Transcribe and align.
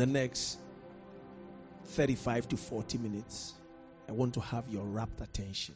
In 0.00 0.12
the 0.12 0.18
next 0.20 0.58
35 1.86 2.46
to 2.50 2.56
40 2.56 2.98
minutes, 2.98 3.54
I 4.08 4.12
want 4.12 4.32
to 4.34 4.40
have 4.40 4.68
your 4.68 4.84
rapt 4.84 5.20
attention. 5.20 5.74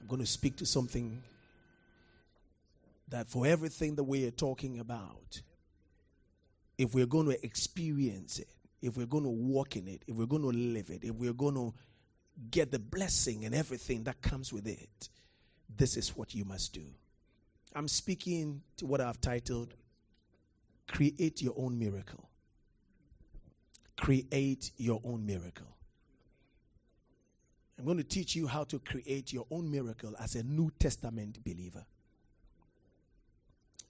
I'm 0.00 0.08
going 0.08 0.20
to 0.20 0.26
speak 0.26 0.56
to 0.56 0.66
something 0.66 1.22
that 3.08 3.28
for 3.28 3.46
everything 3.46 3.94
that 3.94 4.02
we 4.02 4.26
are 4.26 4.32
talking 4.32 4.80
about, 4.80 5.40
if 6.76 6.92
we're 6.92 7.06
going 7.06 7.26
to 7.26 7.44
experience 7.44 8.40
it, 8.40 8.48
if 8.80 8.96
we're 8.96 9.06
going 9.06 9.24
to 9.24 9.30
walk 9.30 9.76
in 9.76 9.86
it, 9.86 10.02
if 10.08 10.16
we're 10.16 10.26
going 10.26 10.42
to 10.42 10.48
live 10.48 10.90
it, 10.90 11.04
if 11.04 11.14
we're 11.14 11.32
going 11.32 11.54
to 11.54 11.72
get 12.50 12.72
the 12.72 12.80
blessing 12.80 13.44
and 13.44 13.54
everything 13.54 14.02
that 14.02 14.20
comes 14.22 14.52
with 14.52 14.66
it, 14.66 15.08
this 15.76 15.96
is 15.96 16.16
what 16.16 16.34
you 16.34 16.44
must 16.44 16.72
do. 16.72 16.86
I'm 17.76 17.86
speaking 17.86 18.60
to 18.78 18.86
what 18.86 19.00
I've 19.00 19.20
titled 19.20 19.72
Create 20.88 21.40
Your 21.42 21.54
Own 21.56 21.78
Miracle 21.78 22.28
create 23.96 24.70
your 24.76 25.00
own 25.04 25.24
miracle. 25.24 25.66
I'm 27.78 27.84
going 27.84 27.98
to 27.98 28.04
teach 28.04 28.36
you 28.36 28.46
how 28.46 28.64
to 28.64 28.78
create 28.78 29.32
your 29.32 29.46
own 29.50 29.70
miracle 29.70 30.14
as 30.20 30.36
a 30.36 30.42
New 30.42 30.70
Testament 30.78 31.42
believer. 31.44 31.84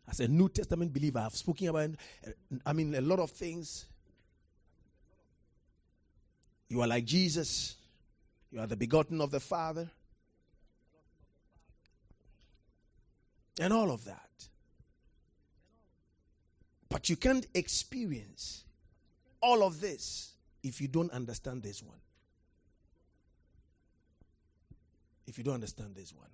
As 0.08 0.20
a 0.20 0.28
New 0.28 0.48
Testament 0.48 0.92
believer, 0.92 1.18
I've 1.18 1.36
spoken 1.36 1.68
about, 1.68 1.90
I 2.64 2.72
mean, 2.72 2.94
a 2.94 3.00
lot 3.00 3.18
of 3.18 3.30
things. 3.30 3.86
You 6.68 6.80
are 6.80 6.86
like 6.86 7.04
Jesus, 7.04 7.76
you 8.50 8.60
are 8.60 8.66
the 8.66 8.76
begotten 8.76 9.20
of 9.20 9.30
the 9.30 9.40
Father, 9.40 9.90
and 13.60 13.72
all 13.72 13.90
of 13.90 14.04
that. 14.06 14.48
But 16.88 17.08
you 17.08 17.16
can't 17.16 17.46
experience 17.54 18.64
all 19.42 19.62
of 19.62 19.80
this 19.80 20.32
if 20.62 20.80
you 20.80 20.88
don't 20.88 21.10
understand 21.12 21.62
this 21.62 21.82
one. 21.82 21.98
If 25.26 25.38
you 25.38 25.44
don't 25.44 25.54
understand 25.54 25.94
this 25.94 26.12
one, 26.12 26.30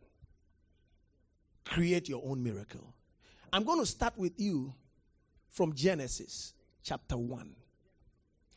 create 1.65 2.09
your 2.09 2.23
own 2.25 2.43
miracle. 2.43 2.95
I'm 3.53 3.65
going 3.65 3.81
to 3.81 3.87
start 3.87 4.17
with 4.17 4.39
you 4.39 4.75
from 5.49 5.75
Genesis 5.75 6.55
chapter 6.83 7.17
1. 7.17 7.55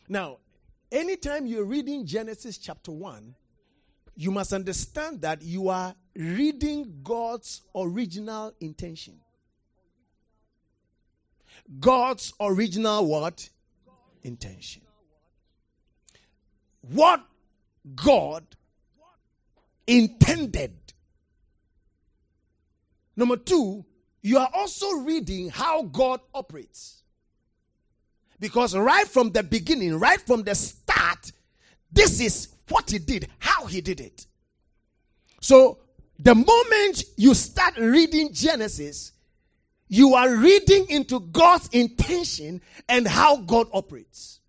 Now, 0.10 0.38
anytime 0.92 1.46
you're 1.46 1.66
reading 1.66 2.06
Genesis 2.06 2.58
chapter 2.58 2.92
1, 2.92 3.36
you 4.16 4.32
must 4.32 4.54
understand 4.54 5.22
that 5.22 5.42
you 5.42 5.70
are 5.70 5.96
reading 6.16 7.00
God's 7.04 7.62
original 7.76 8.54
intention. 8.60 9.20
God's 11.80 12.34
original 12.40 13.06
what? 13.06 13.50
Intention. 14.24 14.82
What 16.82 17.24
God 17.96 18.44
intended. 19.88 20.74
Number 23.16 23.38
two, 23.38 23.86
you 24.22 24.38
are 24.38 24.50
also 24.54 24.90
reading 25.00 25.50
how 25.50 25.84
God 25.84 26.22
operates. 26.34 27.04
Because 28.40 28.76
right 28.76 29.08
from 29.08 29.32
the 29.32 29.44
beginning, 29.44 30.00
right 30.00 30.20
from 30.22 30.44
the 30.44 30.56
start, 30.56 31.32
this 31.92 32.20
is 32.20 32.50
what 32.70 32.90
He 32.90 33.00
did, 33.00 33.28
how 33.40 33.66
He 33.66 33.82
did 33.82 34.00
it. 34.00 34.26
So, 35.42 35.80
the 36.18 36.36
moment 36.36 37.04
you 37.18 37.34
start 37.34 37.78
reading 37.78 38.32
Genesis, 38.32 39.12
you 39.92 40.16
are 40.16 40.34
reading 40.34 40.86
into 40.88 41.20
God's 41.20 41.68
intention 41.74 42.62
and 42.88 43.06
how 43.06 43.36
God 43.36 43.68
operates. 43.74 44.40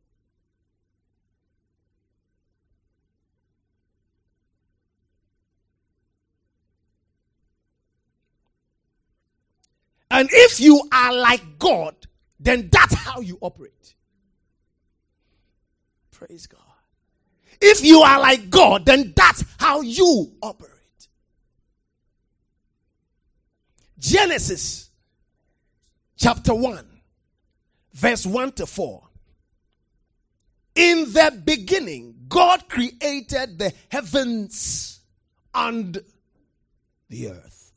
And 10.12 10.28
if 10.30 10.60
you 10.60 10.80
are 10.92 11.12
like 11.12 11.58
God, 11.58 11.96
then 12.38 12.68
that's 12.70 12.94
how 12.94 13.18
you 13.18 13.36
operate. 13.40 13.96
Praise 16.12 16.46
God. 16.46 16.60
If 17.60 17.84
you 17.84 18.02
are 18.02 18.20
like 18.20 18.48
God, 18.48 18.86
then 18.86 19.12
that's 19.16 19.42
how 19.58 19.80
you 19.80 20.34
operate. 20.40 21.08
Genesis 23.98 24.91
chapter 26.22 26.54
1, 26.54 26.86
verse 27.94 28.24
1 28.24 28.52
to 28.52 28.64
4. 28.66 29.02
In 30.76 31.12
the 31.12 31.42
beginning, 31.44 32.14
God 32.28 32.68
created 32.68 33.58
the 33.58 33.72
heavens 33.88 35.00
and 35.52 36.00
the 37.08 37.30
earth. 37.30 37.72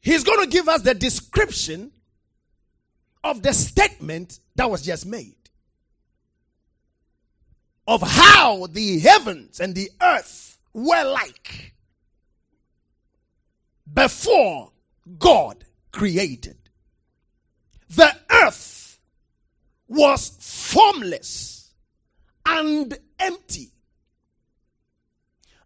He's 0.00 0.24
going 0.24 0.40
to 0.40 0.46
give 0.46 0.68
us 0.68 0.80
the 0.82 0.94
description 0.94 1.92
of 3.22 3.42
the 3.42 3.52
statement 3.52 4.40
that 4.56 4.70
was 4.70 4.82
just 4.82 5.04
made 5.04 5.36
of 7.86 8.00
how 8.00 8.66
the 8.66 8.98
heavens 9.00 9.60
and 9.60 9.74
the 9.74 9.90
earth 10.00 10.58
were 10.72 11.04
like 11.04 11.73
before 13.92 14.72
God 15.18 15.64
created. 15.92 16.56
The 17.90 18.14
earth 18.30 18.98
was 19.88 20.36
formless 20.40 21.72
and 22.46 22.96
empty, 23.18 23.70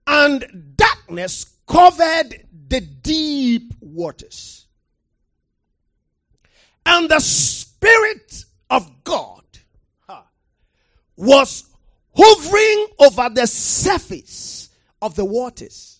and 0.07 0.75
darkness 0.77 1.47
covered 1.67 2.47
the 2.69 2.81
deep 2.81 3.75
waters. 3.81 4.67
And 6.85 7.09
the 7.09 7.21
Spirit 7.21 8.45
of 8.71 9.05
God 9.05 9.45
was 11.17 11.65
hovering 12.15 12.87
over 12.99 13.29
the 13.29 13.47
surface 13.47 14.71
of 15.03 15.15
the 15.17 15.25
waters. 15.25 15.98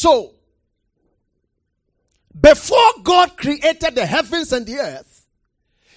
So, 0.00 0.32
before 2.40 2.90
God 3.02 3.36
created 3.36 3.94
the 3.94 4.06
heavens 4.06 4.50
and 4.50 4.64
the 4.64 4.78
earth, 4.78 5.26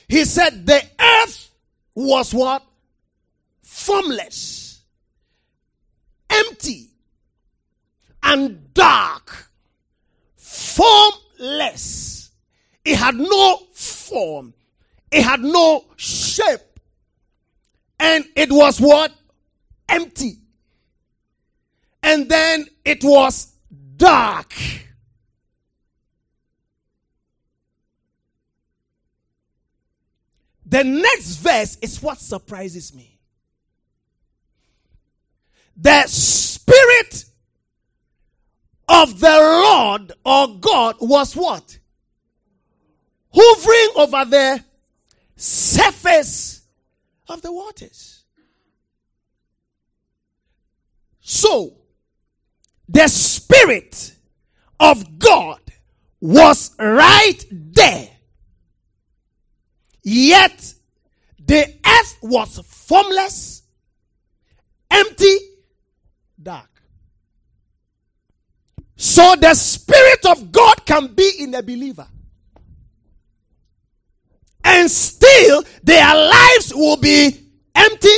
He 0.09 0.25
said 0.25 0.65
the 0.65 0.83
earth 0.99 1.49
was 1.95 2.33
what? 2.33 2.63
Formless, 3.61 4.81
empty, 6.29 6.89
and 8.21 8.73
dark. 8.73 9.49
Formless. 10.35 12.29
It 12.83 12.97
had 12.97 13.15
no 13.15 13.59
form, 13.71 14.53
it 15.13 15.23
had 15.23 15.39
no 15.39 15.85
shape, 15.95 16.59
and 17.97 18.25
it 18.35 18.51
was 18.51 18.81
what? 18.81 19.13
Empty. 19.87 20.39
And 22.01 22.27
then 22.27 22.67
it 22.83 23.01
was 23.01 23.52
dark. 23.95 24.53
The 30.65 30.83
next 30.83 31.35
verse 31.35 31.77
is 31.81 32.01
what 32.01 32.19
surprises 32.19 32.95
me. 32.95 33.19
The 35.77 36.07
Spirit 36.07 37.25
of 38.87 39.19
the 39.19 39.27
Lord 39.27 40.11
or 40.25 40.55
God 40.59 40.95
was 40.99 41.35
what? 41.35 41.77
Hovering 43.33 43.89
over 43.95 44.25
the 44.29 44.63
surface 45.35 46.61
of 47.27 47.41
the 47.41 47.51
waters. 47.51 48.23
So, 51.21 51.82
the 52.87 53.07
Spirit 53.07 54.15
of 54.79 55.19
God 55.19 55.59
was 56.19 56.71
right 56.77 57.39
there. 57.51 58.09
Yet, 60.03 60.73
the 61.45 61.73
earth 61.85 62.17
was 62.21 62.59
formless, 62.65 63.63
empty, 64.91 65.37
dark. 66.41 66.69
So 68.95 69.35
the 69.35 69.53
Spirit 69.53 70.25
of 70.25 70.51
God 70.51 70.85
can 70.85 71.07
be 71.07 71.31
in 71.39 71.53
a 71.55 71.61
believer. 71.61 72.07
And 74.63 74.89
still 74.89 75.63
their 75.83 76.15
lives 76.15 76.73
will 76.73 76.97
be 76.97 77.49
empty, 77.75 78.15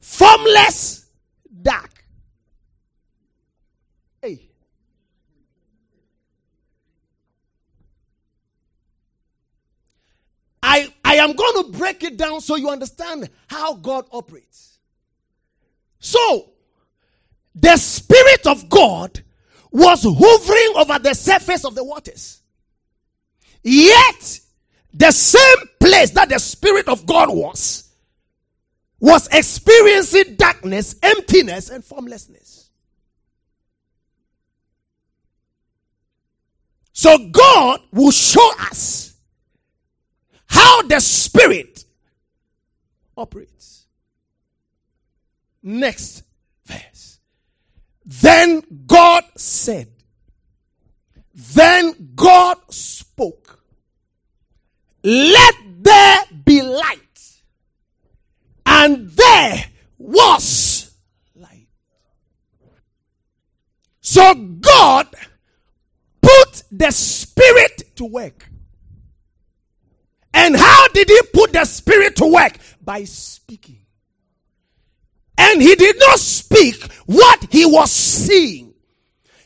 formless, 0.00 1.06
dark. 1.62 1.92
Hey. 4.20 4.50
I, 10.68 10.92
I 11.04 11.14
am 11.14 11.32
going 11.32 11.64
to 11.64 11.78
break 11.78 12.02
it 12.02 12.16
down 12.16 12.40
so 12.40 12.56
you 12.56 12.68
understand 12.68 13.30
how 13.46 13.74
God 13.74 14.04
operates. 14.10 14.80
So, 16.00 16.50
the 17.54 17.76
Spirit 17.76 18.48
of 18.48 18.68
God 18.68 19.22
was 19.70 20.02
hovering 20.04 20.72
over 20.76 20.98
the 20.98 21.14
surface 21.14 21.64
of 21.64 21.76
the 21.76 21.84
waters. 21.84 22.40
Yet, 23.62 24.40
the 24.92 25.12
same 25.12 25.68
place 25.78 26.10
that 26.10 26.30
the 26.30 26.40
Spirit 26.40 26.88
of 26.88 27.06
God 27.06 27.28
was, 27.28 27.88
was 28.98 29.28
experiencing 29.28 30.34
darkness, 30.34 30.96
emptiness, 31.00 31.70
and 31.70 31.84
formlessness. 31.84 32.70
So, 36.92 37.28
God 37.30 37.82
will 37.92 38.10
show 38.10 38.50
us 38.62 39.15
how 40.46 40.82
the 40.82 41.00
Spirit 41.00 41.84
operates. 43.16 43.86
Next 45.62 46.22
verse. 46.64 47.18
Then 48.04 48.62
God 48.86 49.24
said, 49.36 49.88
Then 51.34 52.12
God 52.14 52.58
spoke, 52.68 53.60
Let 55.02 55.54
there 55.80 56.20
be 56.44 56.62
light. 56.62 57.00
And 58.64 59.10
there 59.10 59.64
was 59.98 60.94
light. 61.34 61.68
So 64.00 64.34
God 64.34 65.08
put 66.20 66.62
the 66.70 66.90
Spirit 66.90 67.96
to 67.96 68.04
work. 68.04 68.48
And 70.36 70.54
how 70.54 70.88
did 70.88 71.08
he 71.08 71.18
put 71.32 71.54
the 71.54 71.64
Spirit 71.64 72.14
to 72.16 72.26
work? 72.26 72.58
By 72.84 73.04
speaking. 73.04 73.78
And 75.38 75.62
he 75.62 75.74
did 75.74 75.96
not 75.98 76.18
speak 76.18 76.84
what 77.06 77.46
he 77.50 77.64
was 77.64 77.90
seeing. 77.90 78.74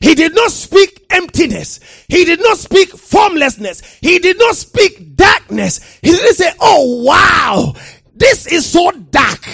He 0.00 0.16
did 0.16 0.34
not 0.34 0.50
speak 0.50 1.06
emptiness. 1.10 1.78
He 2.08 2.24
did 2.24 2.40
not 2.40 2.58
speak 2.58 2.90
formlessness. 2.90 3.82
He 4.00 4.18
did 4.18 4.38
not 4.38 4.56
speak 4.56 5.14
darkness. 5.14 5.98
He 6.02 6.10
didn't 6.10 6.34
say, 6.34 6.50
Oh 6.60 7.04
wow, 7.04 7.74
this 8.14 8.46
is 8.48 8.66
so 8.66 8.90
dark. 8.90 9.46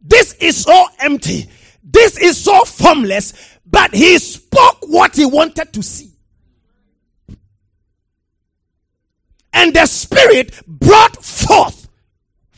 This 0.00 0.34
is 0.34 0.62
so 0.62 0.86
empty. 1.00 1.50
This 1.82 2.16
is 2.16 2.36
so 2.36 2.60
formless. 2.60 3.58
But 3.66 3.92
he 3.92 4.18
spoke 4.18 4.78
what 4.86 5.16
he 5.16 5.26
wanted 5.26 5.72
to 5.72 5.82
see. 5.82 6.15
And 9.56 9.72
the 9.72 9.86
Spirit 9.86 10.60
brought 10.66 11.24
forth 11.24 11.88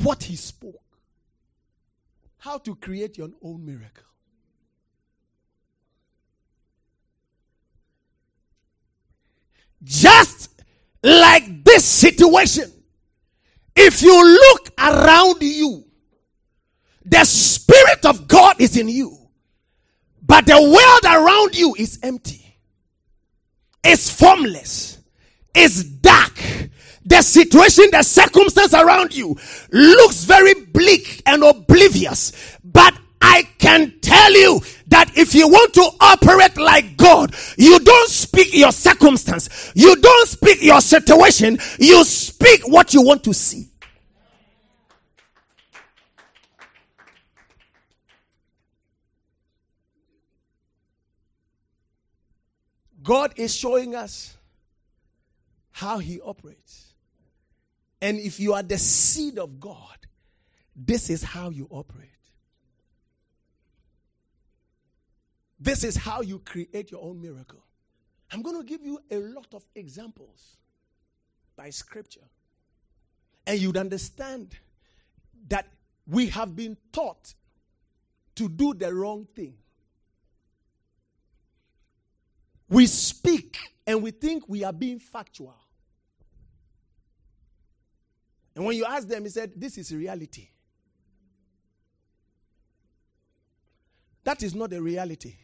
what 0.02 0.24
he 0.24 0.34
spoke. 0.34 0.74
How 2.38 2.58
to 2.58 2.74
create 2.74 3.16
your 3.16 3.30
own 3.40 3.64
miracle. 3.64 4.02
Just 9.84 10.50
like 11.00 11.62
this 11.62 11.84
situation, 11.84 12.72
if 13.76 14.02
you 14.02 14.24
look 14.24 14.70
around 14.76 15.40
you, 15.40 15.84
the 17.04 17.24
Spirit 17.24 18.04
of 18.06 18.26
God 18.26 18.60
is 18.60 18.76
in 18.76 18.88
you, 18.88 19.16
but 20.20 20.46
the 20.46 20.60
world 20.60 21.16
around 21.16 21.56
you 21.56 21.76
is 21.78 22.00
empty, 22.02 22.56
it's 23.84 24.10
formless, 24.10 24.98
it's 25.54 25.84
the 27.08 27.22
situation, 27.22 27.86
the 27.90 28.02
circumstance 28.02 28.74
around 28.74 29.16
you 29.16 29.36
looks 29.72 30.24
very 30.24 30.54
bleak 30.54 31.22
and 31.26 31.42
oblivious. 31.42 32.32
But 32.64 32.94
I 33.20 33.48
can 33.58 33.98
tell 34.00 34.32
you 34.32 34.60
that 34.88 35.16
if 35.16 35.34
you 35.34 35.48
want 35.48 35.74
to 35.74 35.90
operate 36.00 36.56
like 36.58 36.96
God, 36.96 37.34
you 37.56 37.78
don't 37.80 38.10
speak 38.10 38.54
your 38.54 38.72
circumstance, 38.72 39.72
you 39.74 39.96
don't 39.96 40.28
speak 40.28 40.62
your 40.62 40.80
situation, 40.80 41.58
you 41.78 42.04
speak 42.04 42.68
what 42.68 42.92
you 42.92 43.02
want 43.02 43.24
to 43.24 43.32
see. 43.32 43.68
God 53.02 53.32
is 53.36 53.54
showing 53.56 53.94
us 53.94 54.36
how 55.70 55.96
He 55.98 56.20
operates. 56.20 56.87
And 58.00 58.18
if 58.18 58.38
you 58.38 58.54
are 58.54 58.62
the 58.62 58.78
seed 58.78 59.38
of 59.38 59.58
God, 59.58 59.96
this 60.76 61.10
is 61.10 61.22
how 61.22 61.50
you 61.50 61.66
operate. 61.70 62.08
This 65.58 65.82
is 65.82 65.96
how 65.96 66.20
you 66.20 66.38
create 66.38 66.90
your 66.92 67.02
own 67.02 67.20
miracle. 67.20 67.64
I'm 68.30 68.42
going 68.42 68.56
to 68.56 68.64
give 68.64 68.84
you 68.84 69.00
a 69.10 69.16
lot 69.16 69.48
of 69.54 69.64
examples 69.74 70.56
by 71.56 71.70
scripture. 71.70 72.28
And 73.46 73.58
you'd 73.58 73.76
understand 73.76 74.54
that 75.48 75.66
we 76.06 76.26
have 76.28 76.54
been 76.54 76.76
taught 76.92 77.34
to 78.36 78.48
do 78.48 78.74
the 78.74 78.94
wrong 78.94 79.26
thing. 79.34 79.54
We 82.68 82.86
speak 82.86 83.56
and 83.86 84.02
we 84.02 84.10
think 84.10 84.48
we 84.48 84.62
are 84.62 84.72
being 84.72 85.00
factual. 85.00 85.56
And 88.58 88.66
when 88.66 88.76
you 88.76 88.86
ask 88.86 89.06
them, 89.06 89.22
he 89.22 89.30
said, 89.30 89.52
This 89.54 89.78
is 89.78 89.94
reality. 89.94 90.48
That 94.24 94.42
is 94.42 94.52
not 94.52 94.72
a 94.72 94.82
reality. 94.82 95.36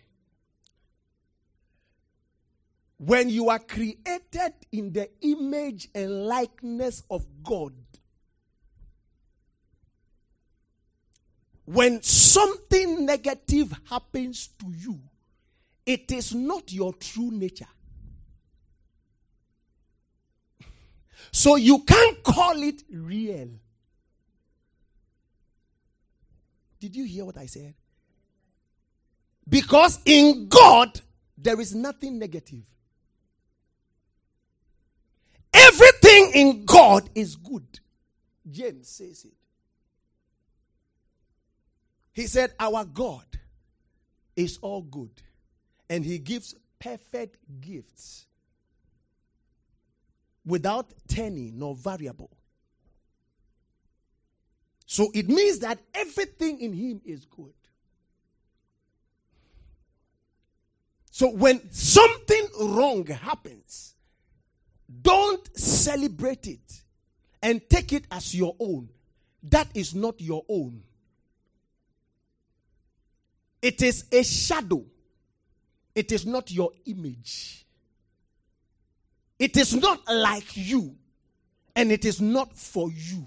When 2.99 3.29
you 3.29 3.51
are 3.51 3.61
created 3.61 4.55
in 4.73 4.93
the 4.93 5.09
image 5.21 5.91
and 5.95 6.27
likeness 6.27 7.05
of 7.09 7.25
God, 7.45 7.75
when 11.67 12.03
something 12.03 13.07
negative 13.07 13.73
happens 13.89 14.49
to 14.59 14.67
you, 14.77 14.99
it 15.87 16.11
is 16.11 16.35
not 16.35 16.73
your 16.73 16.93
true 16.95 17.31
nature. 17.31 17.69
So 21.33 21.57
you 21.57 21.81
can't 21.81 22.23
call 22.23 22.63
it 22.63 22.83
real. 22.91 23.49
Did 26.81 26.97
you 26.97 27.05
hear 27.05 27.25
what 27.25 27.39
I 27.39 27.47
said? 27.47 27.75
Because 29.49 29.99
in 30.05 30.49
God, 30.49 31.01
there 31.37 31.61
is 31.61 31.75
nothing 31.75 32.19
negative. 32.19 32.63
Everything 35.53 36.33
in 36.35 36.65
God 36.65 37.09
is 37.15 37.37
good. 37.37 37.81
James 38.51 38.89
says 38.89 39.25
it. 39.25 39.33
He 42.13 42.27
said, 42.27 42.53
Our 42.59 42.85
God 42.85 43.27
is 44.37 44.59
all 44.63 44.83
good, 44.83 45.11
and 45.89 46.05
He 46.05 46.19
gives 46.19 46.55
perfect 46.79 47.39
gifts 47.61 48.27
without 50.45 50.87
turning 51.09 51.59
nor 51.59 51.75
variable. 51.75 52.31
So 54.87 55.11
it 55.15 55.29
means 55.29 55.61
that 55.61 55.79
everything 55.95 56.61
in 56.61 56.73
him 56.73 57.01
is 57.05 57.25
good. 57.25 57.53
So 61.11 61.31
when 61.31 61.71
something 61.71 62.47
wrong 62.61 63.07
happens, 63.07 63.95
don't 65.03 65.59
celebrate 65.59 66.47
it 66.47 66.83
and 67.43 67.61
take 67.69 67.93
it 67.93 68.05
as 68.11 68.35
your 68.35 68.57
own. 68.59 68.89
that 69.51 69.69
is 69.75 69.95
not 69.95 70.21
your 70.21 70.43
own. 70.49 70.83
It 73.61 73.83
is 73.83 74.05
a 74.11 74.23
shadow. 74.23 74.85
It 75.95 76.13
is 76.13 76.25
not 76.27 76.51
your 76.51 76.71
image. 76.87 77.64
It 79.39 79.57
is 79.57 79.75
not 79.75 80.01
like 80.09 80.57
you. 80.57 80.97
And 81.77 81.91
it 81.91 82.05
is 82.05 82.21
not 82.21 82.57
for 82.57 82.91
you. 82.91 83.27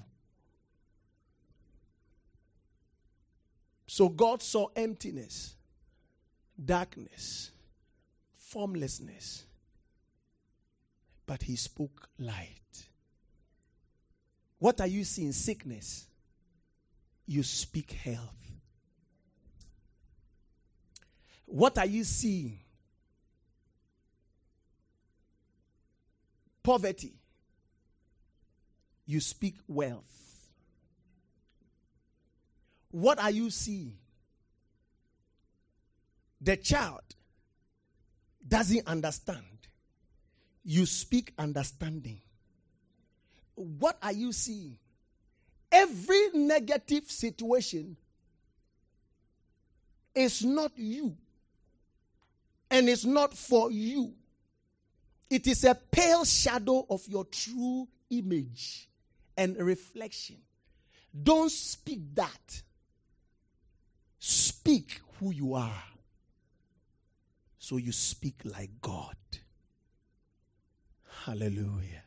So 3.88 4.10
God 4.10 4.42
saw 4.42 4.68
emptiness, 4.76 5.56
darkness, 6.64 7.52
formlessness. 8.38 9.44
But 11.26 11.44
He 11.44 11.56
spoke 11.56 12.08
light. 12.18 12.88
What 14.60 14.80
are 14.82 14.88
you 14.88 15.04
seeing? 15.04 15.34
Sickness. 15.34 16.08
You 17.26 17.44
speak 17.44 17.92
health. 17.92 18.34
What 21.46 21.78
are 21.78 21.86
you 21.86 22.04
seeing? 22.04 22.60
Poverty. 26.68 27.14
You 29.06 29.22
speak 29.22 29.56
wealth. 29.70 30.04
What 32.92 33.20
are 33.20 33.32
you 33.32 33.50
seeing? 33.52 33.94
The 36.42 36.58
child 36.58 37.04
doesn't 38.46 38.86
understand. 38.86 39.46
You 40.66 40.86
speak 40.86 41.32
understanding. 41.40 42.20
What 43.56 43.98
are 44.04 44.12
you 44.12 44.34
seeing? 44.34 44.78
Every 45.72 46.32
negative 46.34 47.10
situation 47.10 47.96
is 50.14 50.44
not 50.44 50.74
you 50.76 51.16
and 52.70 52.90
it's 52.90 53.06
not 53.06 53.34
for 53.34 53.72
you. 53.72 54.17
It 55.30 55.48
is 55.48 55.64
a 55.64 55.76
pale 55.76 56.24
shadow 56.26 56.86
of 56.90 57.08
your 57.08 57.26
true 57.26 57.88
image 58.10 58.90
and 59.36 59.58
reflection. 59.58 60.38
Don't 61.24 61.52
speak 61.52 62.16
that. 62.16 62.62
Speak 64.20 65.02
who 65.20 65.32
you 65.32 65.54
are. 65.54 65.84
So 67.60 67.78
you 67.78 67.92
speak 67.92 68.36
like 68.46 68.70
God. 68.82 69.16
Hallelujah. 71.26 72.04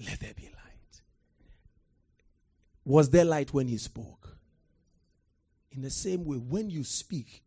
Let 0.00 0.20
there 0.20 0.34
be 0.34 0.44
light. 0.44 1.02
Was 2.84 3.10
there 3.10 3.24
light 3.24 3.52
when 3.52 3.66
he 3.66 3.78
spoke? 3.78 4.36
In 5.72 5.82
the 5.82 5.90
same 5.90 6.24
way, 6.24 6.36
when 6.36 6.70
you 6.70 6.84
speak, 6.84 7.42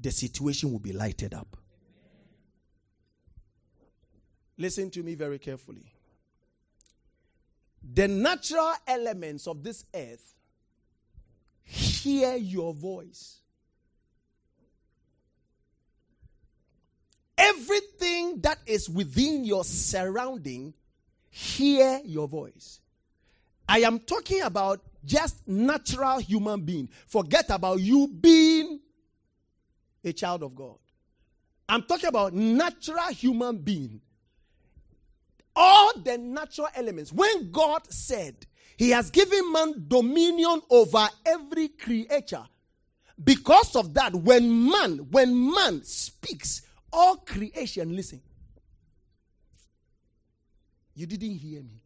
the 0.00 0.10
situation 0.10 0.72
will 0.72 0.78
be 0.78 0.92
lighted 0.92 1.34
up. 1.34 1.56
Listen 4.58 4.90
to 4.90 5.02
me 5.02 5.14
very 5.14 5.38
carefully. 5.38 5.92
The 7.94 8.06
natural 8.06 8.72
elements 8.86 9.46
of 9.46 9.62
this 9.62 9.84
earth 9.94 10.34
hear 11.62 12.36
your 12.36 12.72
voice. 12.72 13.38
Everything 17.36 18.40
that 18.42 18.58
is 18.66 18.88
within 18.88 19.44
your 19.44 19.64
surrounding 19.64 20.74
hear 21.28 22.00
your 22.04 22.28
voice. 22.28 22.80
I 23.68 23.80
am 23.80 23.98
talking 24.00 24.42
about 24.42 24.80
just 25.04 25.48
natural 25.48 26.18
human 26.18 26.60
being. 26.60 26.88
Forget 27.06 27.46
about 27.48 27.80
you 27.80 28.06
being 28.06 28.51
a 30.04 30.12
child 30.12 30.42
of 30.42 30.54
God. 30.54 30.76
I'm 31.68 31.82
talking 31.82 32.08
about 32.08 32.32
natural 32.34 33.08
human 33.08 33.58
being. 33.58 34.00
All 35.54 35.92
the 35.98 36.18
natural 36.18 36.68
elements. 36.74 37.12
When 37.12 37.50
God 37.50 37.90
said 37.92 38.46
he 38.76 38.90
has 38.90 39.10
given 39.10 39.52
man 39.52 39.84
dominion 39.88 40.62
over 40.70 41.08
every 41.26 41.68
creature, 41.68 42.44
because 43.22 43.76
of 43.76 43.94
that, 43.94 44.14
when 44.14 44.70
man, 44.70 44.98
when 45.10 45.52
man 45.52 45.84
speaks, 45.84 46.62
all 46.92 47.16
creation 47.16 47.94
listen. 47.94 48.20
You 50.94 51.06
didn't 51.06 51.36
hear 51.36 51.62
me. 51.62 51.80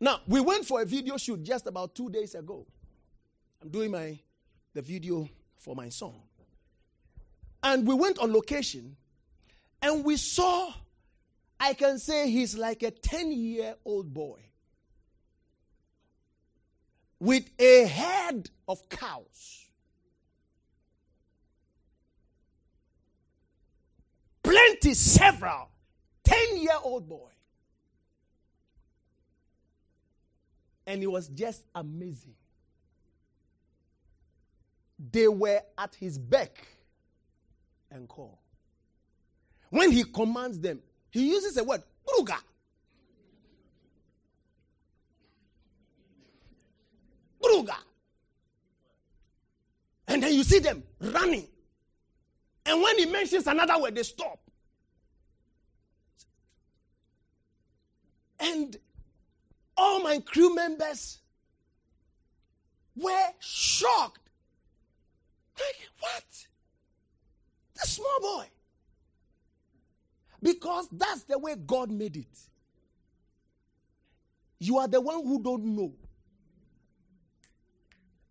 Now, 0.00 0.20
we 0.26 0.40
went 0.40 0.66
for 0.66 0.82
a 0.82 0.84
video 0.84 1.16
shoot 1.16 1.42
just 1.44 1.68
about 1.68 1.94
two 1.94 2.10
days 2.10 2.34
ago. 2.34 2.66
I'm 3.62 3.68
doing 3.68 3.92
my 3.92 4.18
the 4.74 4.82
video 4.82 5.28
for 5.58 5.74
my 5.74 5.88
song. 5.88 6.20
And 7.62 7.86
we 7.86 7.94
went 7.94 8.18
on 8.18 8.32
location 8.32 8.96
and 9.80 10.04
we 10.04 10.16
saw, 10.16 10.72
I 11.60 11.74
can 11.74 11.98
say 11.98 12.30
he's 12.30 12.56
like 12.56 12.82
a 12.82 12.90
10 12.90 13.32
year 13.32 13.74
old 13.84 14.12
boy 14.12 14.40
with 17.20 17.48
a 17.58 17.84
head 17.86 18.50
of 18.66 18.88
cows. 18.88 19.66
Plenty, 24.42 24.94
several. 24.94 25.68
10 26.24 26.56
year 26.58 26.76
old 26.82 27.08
boy. 27.08 27.30
And 30.86 31.00
it 31.02 31.06
was 31.06 31.28
just 31.28 31.62
amazing. 31.74 32.34
They 35.10 35.26
were 35.26 35.60
at 35.76 35.94
his 35.96 36.18
beck 36.18 36.64
and 37.90 38.08
call. 38.08 38.38
When 39.70 39.90
he 39.90 40.04
commands 40.04 40.60
them, 40.60 40.80
he 41.10 41.30
uses 41.30 41.56
a 41.56 41.64
word, 41.64 41.82
Bruga. 42.06 42.38
Bruga. 47.42 47.76
And 50.06 50.22
then 50.22 50.34
you 50.34 50.44
see 50.44 50.58
them 50.60 50.82
running. 51.00 51.48
And 52.64 52.80
when 52.80 52.98
he 52.98 53.06
mentions 53.06 53.46
another 53.46 53.80
word, 53.80 53.94
they 53.94 54.02
stop. 54.02 54.38
And 58.38 58.76
all 59.76 60.00
my 60.02 60.20
crew 60.20 60.54
members 60.54 61.18
were 62.94 63.28
shocked. 63.40 64.21
Like, 65.58 65.88
what? 66.00 66.24
The 67.74 67.86
small 67.86 68.20
boy. 68.20 68.46
Because 70.42 70.88
that's 70.92 71.22
the 71.24 71.38
way 71.38 71.54
God 71.54 71.90
made 71.90 72.16
it. 72.16 72.38
You 74.58 74.78
are 74.78 74.88
the 74.88 75.00
one 75.00 75.24
who 75.24 75.42
don't 75.42 75.64
know. 75.64 75.92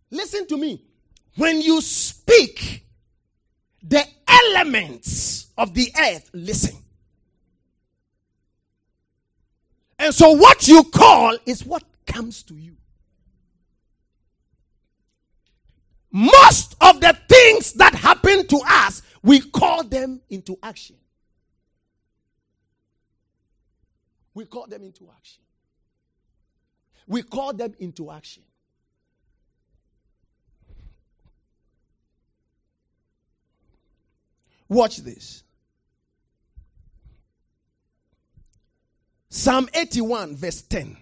Listen 0.10 0.46
to 0.48 0.58
me. 0.58 0.84
When 1.36 1.62
you 1.62 1.82
speak, 1.82 2.86
the 3.82 4.06
elements 4.28 5.48
of 5.58 5.74
the 5.74 5.92
earth 5.98 6.30
listen. 6.34 6.78
And 9.98 10.14
so, 10.14 10.32
what 10.32 10.68
you 10.68 10.84
call 10.84 11.38
is 11.46 11.66
what 11.66 11.84
comes 12.06 12.44
to 12.44 12.56
you. 12.56 12.76
Most 16.12 16.76
of 16.82 17.00
the 17.00 17.18
things 17.28 17.74
that 17.74 17.96
happen 17.96 18.46
to 18.48 18.62
us, 18.68 19.02
we 19.24 19.40
call 19.40 19.84
them 19.84 20.22
into 20.30 20.58
action. 20.62 20.98
We 24.34 24.46
call 24.46 24.68
them 24.68 24.84
into 24.84 25.10
action. 25.16 25.44
We 27.08 27.24
call 27.24 27.54
them 27.54 27.74
into 27.80 28.12
action. 28.12 28.44
Watch 34.70 34.98
this. 34.98 35.44
Psalm 39.30 39.68
81, 39.74 40.36
verse 40.36 40.62
10. 40.62 40.96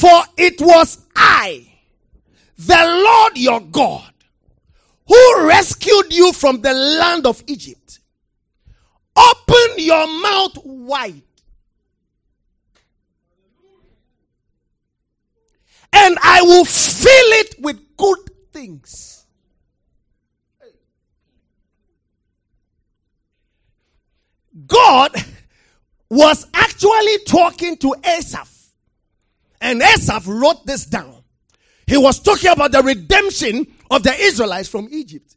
For 0.00 0.22
it 0.38 0.58
was 0.62 0.96
I, 1.14 1.66
the 2.56 3.02
Lord 3.04 3.36
your 3.36 3.60
God, 3.60 4.14
who 5.06 5.46
rescued 5.46 6.10
you 6.10 6.32
from 6.32 6.62
the 6.62 6.72
land 6.72 7.26
of 7.26 7.44
Egypt. 7.46 8.00
Open 9.14 9.74
your 9.76 10.06
mouth 10.22 10.56
wide. 10.64 11.20
And 15.92 16.16
I 16.22 16.40
will 16.44 16.64
fill 16.64 17.10
it 17.12 17.56
with 17.60 17.96
good 17.98 18.30
things. 18.52 19.26
God 24.66 25.14
was 26.08 26.46
actually 26.54 27.18
talking 27.26 27.76
to 27.76 27.94
Asaph. 28.02 28.59
And 29.60 29.82
Asaph 29.82 30.26
wrote 30.26 30.66
this 30.66 30.86
down. 30.86 31.22
He 31.86 31.96
was 31.96 32.20
talking 32.20 32.50
about 32.50 32.72
the 32.72 32.82
redemption 32.82 33.66
of 33.90 34.02
the 34.02 34.14
Israelites 34.14 34.68
from 34.68 34.88
Egypt. 34.90 35.36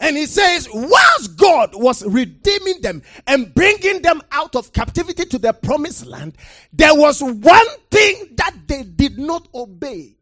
And 0.00 0.16
he 0.16 0.26
says, 0.26 0.68
whilst 0.72 1.36
God 1.36 1.70
was 1.74 2.04
redeeming 2.04 2.80
them 2.82 3.02
and 3.26 3.52
bringing 3.54 4.00
them 4.02 4.22
out 4.30 4.54
of 4.54 4.72
captivity 4.72 5.24
to 5.24 5.38
the 5.38 5.52
promised 5.52 6.06
land, 6.06 6.36
there 6.72 6.94
was 6.94 7.20
one 7.20 7.66
thing 7.90 8.34
that 8.36 8.54
they 8.66 8.84
did 8.84 9.18
not 9.18 9.48
obey. 9.54 10.14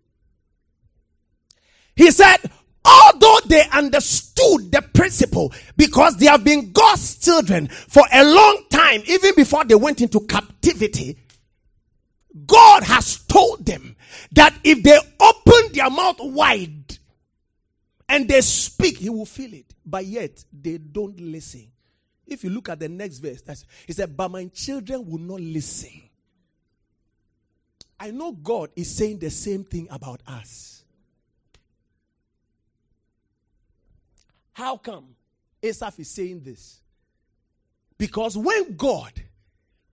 He 1.95 2.11
said, 2.11 2.38
although 2.85 3.38
they 3.47 3.64
understood 3.73 4.73
the 4.73 4.83
principle 4.95 5.52
because 5.76 6.16
they 6.16 6.26
have 6.26 6.45
been 6.45 6.73
God's 6.73 7.18
children 7.18 7.68
for 7.68 8.04
a 8.12 8.25
long 8.25 8.64
time, 8.71 9.02
even 9.06 9.35
before 9.35 9.64
they 9.64 9.75
went 9.75 10.00
into 10.00 10.21
captivity, 10.21 11.18
God 12.45 12.83
has 12.83 13.19
told 13.25 13.64
them 13.64 13.97
that 14.33 14.55
if 14.64 14.83
they 14.83 14.99
open 15.21 15.73
their 15.73 15.88
mouth 15.88 16.16
wide 16.21 16.99
and 18.09 18.28
they 18.28 18.40
speak, 18.40 18.99
He 18.99 19.09
will 19.09 19.26
feel 19.26 19.55
it. 19.55 19.75
But 19.85 20.05
yet, 20.07 20.45
they 20.52 20.78
don't 20.78 21.19
listen. 21.21 21.69
If 22.26 22.43
you 22.43 22.50
look 22.50 22.69
at 22.69 22.81
the 22.81 22.88
next 22.88 23.19
verse, 23.19 23.64
he 23.87 23.93
said, 23.93 24.16
But 24.16 24.31
my 24.31 24.47
children 24.47 25.09
will 25.09 25.21
not 25.21 25.40
listen. 25.40 26.02
I 27.99 28.11
know 28.11 28.33
God 28.33 28.71
is 28.76 28.95
saying 28.95 29.21
the 29.21 29.31
same 29.31 29.64
thing 29.64 29.88
about 29.90 30.21
us. 30.26 30.85
How 34.52 34.76
come 34.76 35.07
Asaph 35.62 35.99
is 35.99 36.11
saying 36.11 36.43
this? 36.43 36.81
Because 37.99 38.37
when 38.37 38.76
God, 38.76 39.12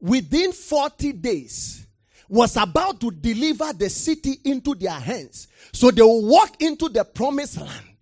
within 0.01 0.51
40 0.51 1.13
days, 1.13 1.85
was 2.33 2.57
about 2.57 2.99
to 2.99 3.11
deliver 3.11 3.71
the 3.73 3.87
city 3.87 4.39
into 4.43 4.73
their 4.73 4.89
hands, 4.89 5.47
so 5.71 5.91
they 5.91 6.01
will 6.01 6.25
walk 6.25 6.59
into 6.63 6.89
the 6.89 7.05
promised 7.05 7.61
land. 7.61 7.95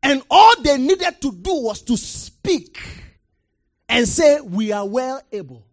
And 0.00 0.22
all 0.30 0.62
they 0.62 0.78
needed 0.78 1.20
to 1.20 1.32
do 1.32 1.52
was 1.54 1.82
to 1.82 1.96
speak 1.96 2.80
and 3.88 4.06
say, 4.06 4.40
We 4.40 4.70
are 4.70 4.86
well 4.86 5.20
able 5.32 5.66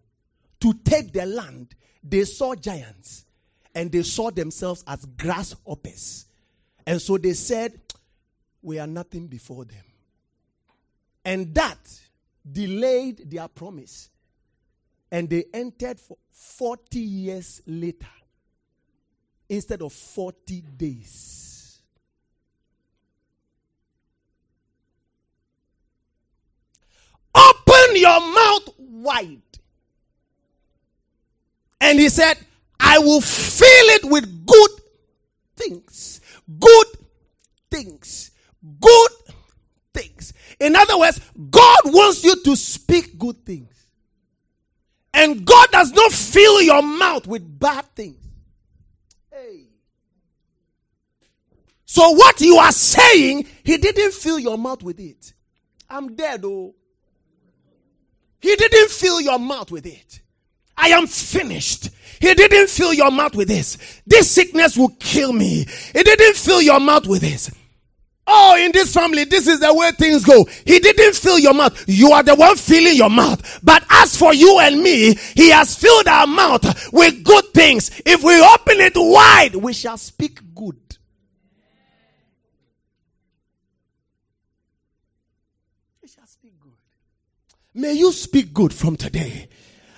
to 0.62 0.74
take 0.84 1.14
the 1.14 1.28
land. 1.28 1.76
They 2.04 2.24
saw 2.24 2.56
giants 2.56 3.26
and 3.76 3.92
they 3.92 4.02
saw 4.02 4.32
themselves 4.32 4.84
as 4.88 5.06
grasshoppers. 5.06 6.26
And 6.88 7.00
so 7.00 7.20
they 7.20 7.34
said, 7.34 7.80
We 8.64 8.80
are 8.80 8.88
nothing 8.88 9.28
before 9.28 9.66
them. 9.66 9.84
And 11.24 11.54
that 11.54 11.78
delayed 12.52 13.30
their 13.30 13.48
promise. 13.48 14.10
And 15.12 15.30
they 15.30 15.46
entered 15.54 16.00
for 16.00 16.18
40 16.32 17.00
years 17.00 17.62
later 17.66 18.08
instead 19.48 19.82
of 19.82 19.92
40 19.92 20.62
days. 20.78 21.82
Open 27.34 27.96
your 27.96 28.20
mouth 28.20 28.70
wide. 28.78 29.42
And 31.82 32.00
he 32.00 32.10
said, 32.10 32.38
I 32.80 33.00
will 33.00 33.22
fill 33.22 33.68
it 33.70 34.06
with 34.06 34.46
good 34.46 34.72
things. 35.56 36.22
Good 36.60 36.88
things. 37.72 38.32
Good 38.80 39.12
things. 39.94 40.34
In 40.60 40.76
other 40.76 40.98
words, 40.98 41.20
God 41.50 41.80
wants 41.86 42.24
you 42.24 42.36
to 42.44 42.56
speak 42.56 43.18
good 43.18 43.46
things. 43.46 43.79
And 45.14 45.46
God 45.46 45.68
does 45.72 45.92
not 45.92 46.12
fill 46.12 46.62
your 46.62 46.82
mouth 46.82 47.28
with 47.28 47.60
bad 47.60 47.86
things. 47.96 48.24
Hey. 49.32 49.68
So 51.86 52.12
what 52.12 52.40
you 52.42 52.58
are 52.58 52.72
saying, 52.72 53.48
he 53.64 53.78
didn't 53.78 54.14
fill 54.14 54.40
your 54.40 54.58
mouth 54.58 54.84
with 54.84 55.00
it. 55.00 55.34
I'm 55.90 56.16
dead, 56.16 56.46
oh. 56.46 56.76
He 58.42 58.56
didn't 58.56 58.90
fill 58.90 59.20
your 59.20 59.40
mouth 59.40 59.72
with 59.72 59.86
it. 59.86 60.22
I 60.78 60.90
am 60.90 61.08
finished. 61.08 61.90
He 62.22 62.34
didn't 62.34 62.70
fill 62.70 62.94
your 62.94 63.12
mouth 63.12 63.36
with 63.36 63.50
this. 63.50 64.02
This 64.06 64.32
sickness 64.32 64.78
will 64.78 64.96
kill 65.00 65.34
me. 65.34 65.66
He 65.94 66.04
didn't 66.04 66.36
fill 66.36 66.62
your 66.62 66.80
mouth 66.80 67.06
with 67.06 67.22
this. 67.22 67.52
Oh, 68.32 68.56
in 68.64 68.72
this 68.72 68.94
family, 68.94 69.24
this 69.24 69.48
is 69.48 69.60
the 69.60 69.74
way 69.74 69.90
things 69.92 70.24
go. 70.24 70.46
He 70.64 70.78
didn't 70.78 71.16
fill 71.16 71.40
your 71.40 71.56
mouth. 71.56 71.84
You 71.88 72.12
are 72.12 72.22
the 72.22 72.36
one 72.36 72.56
filling 72.58 72.96
your 72.96 73.10
mouth. 73.10 73.60
But 73.64 73.84
as 73.90 74.16
for 74.16 74.36
you 74.36 74.60
and 74.60 74.84
me, 74.84 75.16
He 75.34 75.50
has 75.50 75.76
filled 75.76 76.08
our 76.08 76.28
mouth 76.28 76.94
with 76.94 77.24
good 77.24 77.46
things. 77.56 77.90
If 78.06 78.22
we 78.22 78.40
open 78.40 78.82
it 78.82 78.94
wide, 78.96 79.56
we 79.56 79.74
shall 79.74 79.98
speak 79.98 80.42
good. 80.54 80.78
We 86.04 86.08
shall 86.08 86.28
speak 86.28 86.54
good. 86.60 86.74
May 87.74 87.94
you 87.94 88.12
speak 88.12 88.54
good 88.54 88.72
from 88.72 88.96
today. 88.96 89.50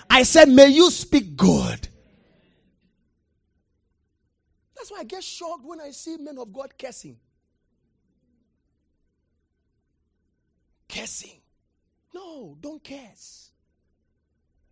I 0.08 0.22
said, 0.22 0.48
may 0.48 0.68
you 0.68 0.90
speak 0.90 1.36
good. 1.36 1.86
That's 4.74 4.90
why 4.90 5.00
I 5.00 5.04
get 5.04 5.22
shocked 5.22 5.66
when 5.66 5.82
I 5.82 5.90
see 5.90 6.16
men 6.16 6.38
of 6.38 6.50
God 6.50 6.72
cursing. 6.78 7.18
Cursing. 10.92 11.40
No, 12.14 12.56
don't 12.60 12.82
curse. 12.82 13.50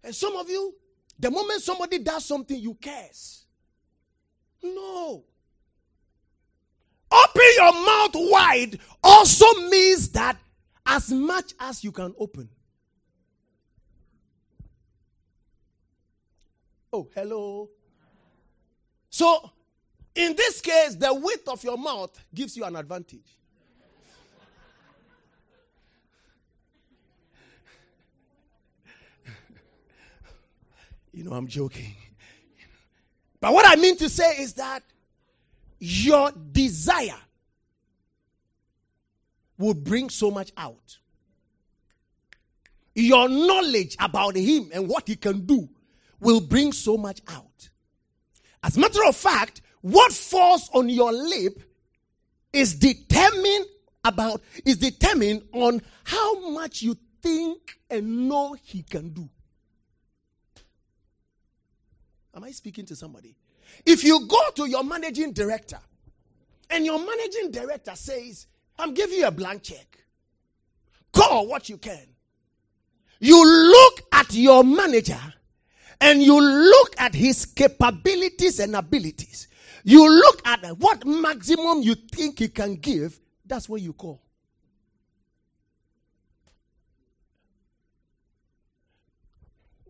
And 0.04 0.14
some 0.14 0.36
of 0.36 0.48
you, 0.48 0.74
the 1.18 1.30
moment 1.30 1.62
somebody 1.62 1.98
does 1.98 2.24
something, 2.24 2.58
you 2.58 2.74
curse. 2.74 3.44
No. 4.62 5.24
Open 7.12 7.42
your 7.56 7.72
mouth 7.72 8.10
wide 8.14 8.78
also 9.02 9.46
means 9.68 10.10
that 10.10 10.36
as 10.86 11.10
much 11.10 11.54
as 11.58 11.82
you 11.82 11.92
can 11.92 12.14
open. 12.18 12.48
Oh, 16.92 17.08
hello. 17.14 17.70
So, 19.10 19.50
in 20.14 20.34
this 20.36 20.60
case, 20.60 20.94
the 20.96 21.12
width 21.12 21.48
of 21.48 21.62
your 21.62 21.78
mouth 21.78 22.18
gives 22.34 22.56
you 22.56 22.64
an 22.64 22.76
advantage. 22.76 23.39
You 31.12 31.24
know, 31.24 31.32
I'm 31.32 31.46
joking. 31.46 31.94
But 33.40 33.52
what 33.52 33.66
I 33.66 33.80
mean 33.80 33.96
to 33.96 34.08
say 34.08 34.36
is 34.38 34.54
that 34.54 34.82
your 35.78 36.30
desire 36.52 37.18
will 39.58 39.74
bring 39.74 40.10
so 40.10 40.30
much 40.30 40.52
out. 40.56 40.98
Your 42.94 43.28
knowledge 43.28 43.96
about 43.98 44.36
him 44.36 44.70
and 44.74 44.88
what 44.88 45.08
he 45.08 45.16
can 45.16 45.46
do 45.46 45.68
will 46.20 46.40
bring 46.40 46.72
so 46.72 46.96
much 46.96 47.20
out. 47.28 47.70
As 48.62 48.76
a 48.76 48.80
matter 48.80 49.04
of 49.06 49.16
fact, 49.16 49.62
what 49.80 50.12
falls 50.12 50.68
on 50.74 50.88
your 50.88 51.12
lip 51.12 51.62
is 52.52 52.74
determined 52.74 53.66
about 54.04 54.42
is 54.64 54.76
determined 54.76 55.42
on 55.52 55.80
how 56.04 56.50
much 56.50 56.82
you 56.82 56.96
think 57.22 57.78
and 57.88 58.28
know 58.28 58.54
he 58.62 58.82
can 58.82 59.10
do. 59.10 59.28
Am 62.34 62.44
I 62.44 62.50
speaking 62.52 62.86
to 62.86 62.96
somebody? 62.96 63.34
If 63.84 64.04
you 64.04 64.26
go 64.26 64.40
to 64.56 64.68
your 64.68 64.84
managing 64.84 65.32
director 65.32 65.78
and 66.68 66.84
your 66.84 66.98
managing 66.98 67.50
director 67.50 67.94
says, 67.94 68.46
I'm 68.78 68.94
giving 68.94 69.18
you 69.18 69.26
a 69.26 69.30
blank 69.30 69.62
check, 69.62 69.98
call 71.12 71.46
what 71.46 71.68
you 71.68 71.76
can. 71.76 72.06
You 73.18 73.44
look 73.44 74.00
at 74.12 74.32
your 74.32 74.64
manager 74.64 75.20
and 76.00 76.22
you 76.22 76.40
look 76.40 76.94
at 76.98 77.14
his 77.14 77.44
capabilities 77.44 78.60
and 78.60 78.74
abilities. 78.74 79.48
You 79.84 80.08
look 80.08 80.46
at 80.46 80.64
what 80.78 81.06
maximum 81.06 81.82
you 81.82 81.94
think 81.94 82.38
he 82.38 82.48
can 82.48 82.76
give, 82.76 83.18
that's 83.44 83.68
what 83.68 83.80
you 83.80 83.92
call. 83.92 84.22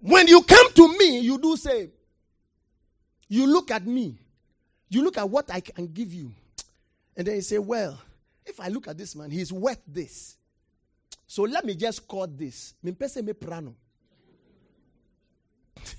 When 0.01 0.27
you 0.27 0.43
come 0.43 0.73
to 0.73 0.99
me, 0.99 1.21
you 1.21 1.39
do 1.39 1.57
same. 1.57 1.93
You 3.31 3.47
look 3.47 3.71
at 3.71 3.87
me, 3.87 4.19
you 4.89 5.05
look 5.05 5.17
at 5.17 5.31
what 5.31 5.53
I 5.53 5.61
can 5.61 5.87
give 5.87 6.13
you, 6.13 6.33
and 7.17 7.25
then 7.25 7.37
you 7.37 7.43
say, 7.43 7.59
Well, 7.59 7.97
if 8.45 8.59
I 8.59 8.67
look 8.67 8.89
at 8.89 8.99
this 8.99 9.15
man, 9.15 9.31
he's 9.31 9.53
worth 9.53 9.81
this. 9.87 10.37
So 11.29 11.45
let 11.45 11.65
me 11.65 11.77
just 11.77 12.09
call 12.09 12.27
this. 12.27 12.75
Me 12.83 12.91
pese 12.91 13.23
me 13.23 13.33
prano. 13.33 13.75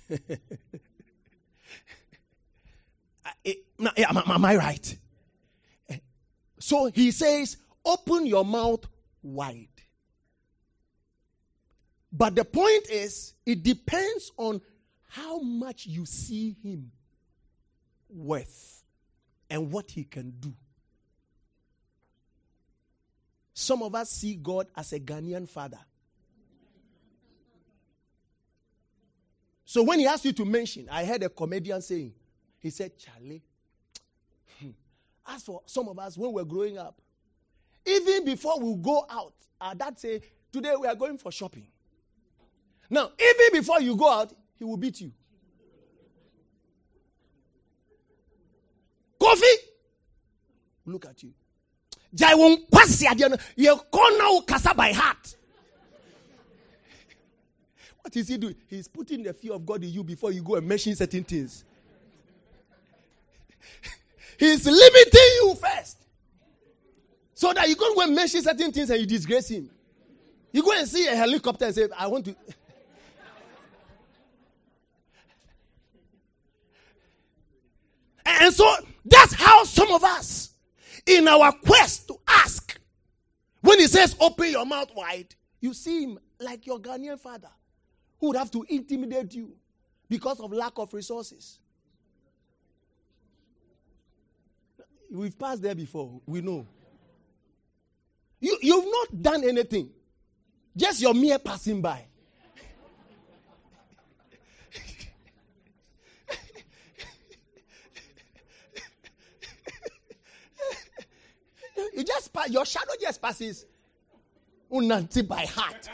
Eh, 3.44 3.54
eh, 3.98 4.06
am, 4.08 4.18
am 4.18 4.46
I 4.46 4.56
right? 4.56 4.98
Eh, 5.90 5.98
so 6.60 6.92
he 6.94 7.10
says, 7.10 7.58
open 7.84 8.28
your 8.28 8.46
mouth 8.46 8.86
wide. 9.24 9.68
But 12.12 12.36
the 12.36 12.46
point 12.46 12.88
is, 12.92 13.34
it 13.44 13.64
depends 13.64 14.32
on 14.38 14.62
how 15.10 15.40
much 15.40 15.88
you 15.88 16.06
see 16.06 16.56
him 16.62 16.92
worth 18.12 18.84
and 19.50 19.72
what 19.72 19.92
he 19.92 20.04
can 20.04 20.32
do. 20.40 20.54
Some 23.54 23.84
of 23.84 23.94
us 23.96 24.10
see 24.10 24.36
God 24.36 24.68
as 24.76 24.94
a 24.94 25.00
Ghanaian 25.00 25.48
father. 25.48 25.80
So 29.66 29.84
when 29.84 30.00
he 30.00 30.08
asked 30.08 30.26
you 30.26 30.34
to 30.34 30.46
mention, 30.46 30.88
I 30.92 31.06
heard 31.06 31.24
a 31.24 31.30
comedian 31.30 31.82
saying, 31.82 32.14
he 32.60 32.70
said, 32.70 32.92
Charlie, 32.98 33.42
hmm, 34.60 34.72
as 35.28 35.44
for 35.44 35.62
some 35.66 35.88
of 35.88 35.98
us, 35.98 36.18
when 36.18 36.34
we're 36.34 36.44
growing 36.44 36.78
up, 36.78 37.02
even 37.86 38.26
before 38.26 38.60
we 38.60 38.76
go 38.76 39.06
out, 39.10 39.34
our 39.60 39.74
dad 39.76 39.98
say, 39.98 40.22
today 40.52 40.74
we 40.80 40.88
are 40.88 40.96
going 40.96 41.18
for 41.18 41.32
shopping. 41.32 41.68
Now, 42.90 43.12
even 43.18 43.60
before 43.60 43.80
you 43.82 43.96
go 43.96 44.10
out, 44.10 44.34
he 44.56 44.66
will 44.66 44.78
beat 44.78 45.00
you. 45.00 45.12
Coffee? 49.22 49.46
Look 50.88 51.06
at 51.06 51.22
you. 51.22 51.32
Jai 52.16 52.34
you 53.56 53.76
corner 53.92 54.42
kasa 54.48 54.74
by 54.74 54.92
heart. 54.92 55.36
What 58.02 58.16
is 58.16 58.28
he 58.30 58.38
doing? 58.38 58.56
He's 58.68 58.88
putting 58.88 59.22
the 59.22 59.32
fear 59.32 59.54
of 59.54 59.64
God 59.64 59.84
in 59.84 59.92
you 59.92 60.04
before 60.04 60.32
you 60.32 60.42
go 60.42 60.56
and 60.56 60.68
mention 60.68 60.96
certain 60.96 61.24
things. 61.24 61.64
He's 64.40 64.66
limiting 64.66 65.30
you 65.44 65.56
first. 65.56 66.00
So 67.36 67.54
that 67.54 67.70
you 67.70 67.76
go 67.76 67.94
and 68.02 68.16
mention 68.16 68.42
certain 68.42 68.72
things 68.72 68.90
and 68.90 69.00
you 69.02 69.06
disgrace 69.06 69.50
him. 69.50 69.70
You 70.52 70.64
go 70.64 70.72
and 70.72 70.88
see 70.88 71.06
a 71.08 71.16
helicopter 71.16 71.66
and 71.66 71.76
say, 71.76 71.88
I 71.96 72.08
want 72.08 72.26
to. 72.26 72.36
And 78.26 78.54
so 78.54 78.74
that's 79.06 79.34
how 79.34 79.64
some 79.64 79.92
of 79.92 80.04
us, 80.04 80.54
in 81.06 81.28
our 81.28 81.52
quest 81.52 82.08
to 82.08 82.16
ask, 82.28 82.80
when 83.62 83.80
he 83.80 83.88
says, 83.88 84.16
open 84.20 84.52
your 84.52 84.66
mouth 84.66 84.94
wide, 84.96 85.34
you 85.60 85.74
see 85.74 86.04
him 86.04 86.20
like 86.40 86.66
your 86.66 86.80
Ghanaian 86.80 87.20
father 87.20 87.50
who 88.20 88.28
would 88.28 88.38
have 88.38 88.52
to 88.52 88.66
intimidate 88.70 89.34
you 89.34 89.54
because 90.10 90.40
of 90.40 90.52
lack 90.52 90.74
of 90.78 90.94
resources. 90.94 91.60
We've 95.12 95.38
passed 95.38 95.62
there 95.62 95.76
before. 95.76 96.22
We 96.26 96.42
know. 96.42 96.66
You, 98.40 98.58
you've 98.62 98.86
not 98.86 99.22
done 99.22 99.44
anything, 99.44 99.90
just 100.76 101.02
your 101.02 101.14
mere 101.14 101.38
passing 101.38 101.82
by. 101.82 102.06
you 111.94 112.04
just 112.04 112.34
pass, 112.34 112.41
your 112.52 112.66
shadow 112.66 112.94
just 113.00 113.22
passes. 113.22 113.66
Unanti 114.72 115.28
by 115.28 115.46
heart. 115.46 115.90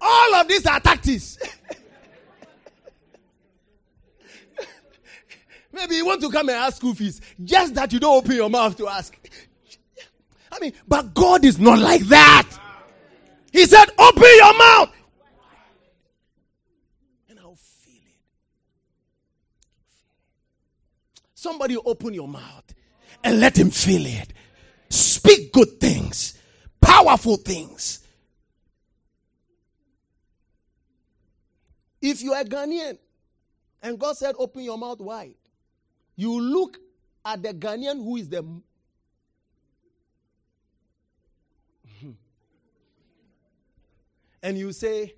All 0.00 0.34
of 0.34 0.48
these 0.48 0.64
are 0.66 0.80
tactics. 0.80 1.38
Maybe 5.72 5.96
you 5.96 6.06
want 6.06 6.20
to 6.22 6.30
come 6.30 6.48
and 6.48 6.58
ask 6.58 6.76
school 6.76 6.94
fees, 6.94 7.20
just 7.42 7.74
that 7.74 7.92
you 7.92 8.00
don't 8.00 8.16
open 8.16 8.32
your 8.36 8.50
mouth 8.50 8.76
to 8.76 8.88
ask. 8.88 9.16
I 10.52 10.58
mean, 10.58 10.72
but 10.88 11.14
God 11.14 11.44
is 11.44 11.58
not 11.58 11.78
like 11.78 12.02
that. 12.02 12.48
He 13.52 13.64
said, 13.66 13.86
Open 13.98 14.28
your 14.36 14.58
mouth. 14.58 14.90
Feel 17.56 17.94
it. 17.94 18.20
Somebody 21.34 21.76
open 21.76 22.14
your 22.14 22.28
mouth 22.28 22.74
and 23.24 23.40
let 23.40 23.56
him 23.58 23.70
feel 23.70 24.04
it. 24.06 24.32
Speak 24.88 25.52
good 25.52 25.80
things, 25.80 26.38
powerful 26.80 27.36
things. 27.36 28.00
If 32.02 32.22
you 32.22 32.32
are 32.32 32.44
Ghanaian 32.44 32.98
and 33.82 33.98
God 33.98 34.16
said, 34.16 34.34
open 34.38 34.62
your 34.62 34.78
mouth 34.78 35.00
wide, 35.00 35.34
you 36.16 36.40
look 36.40 36.78
at 37.24 37.42
the 37.42 37.52
Ghanaian 37.54 37.96
who 37.96 38.16
is 38.16 38.28
the. 38.28 38.42
and 44.42 44.58
you 44.58 44.72
say, 44.72 45.14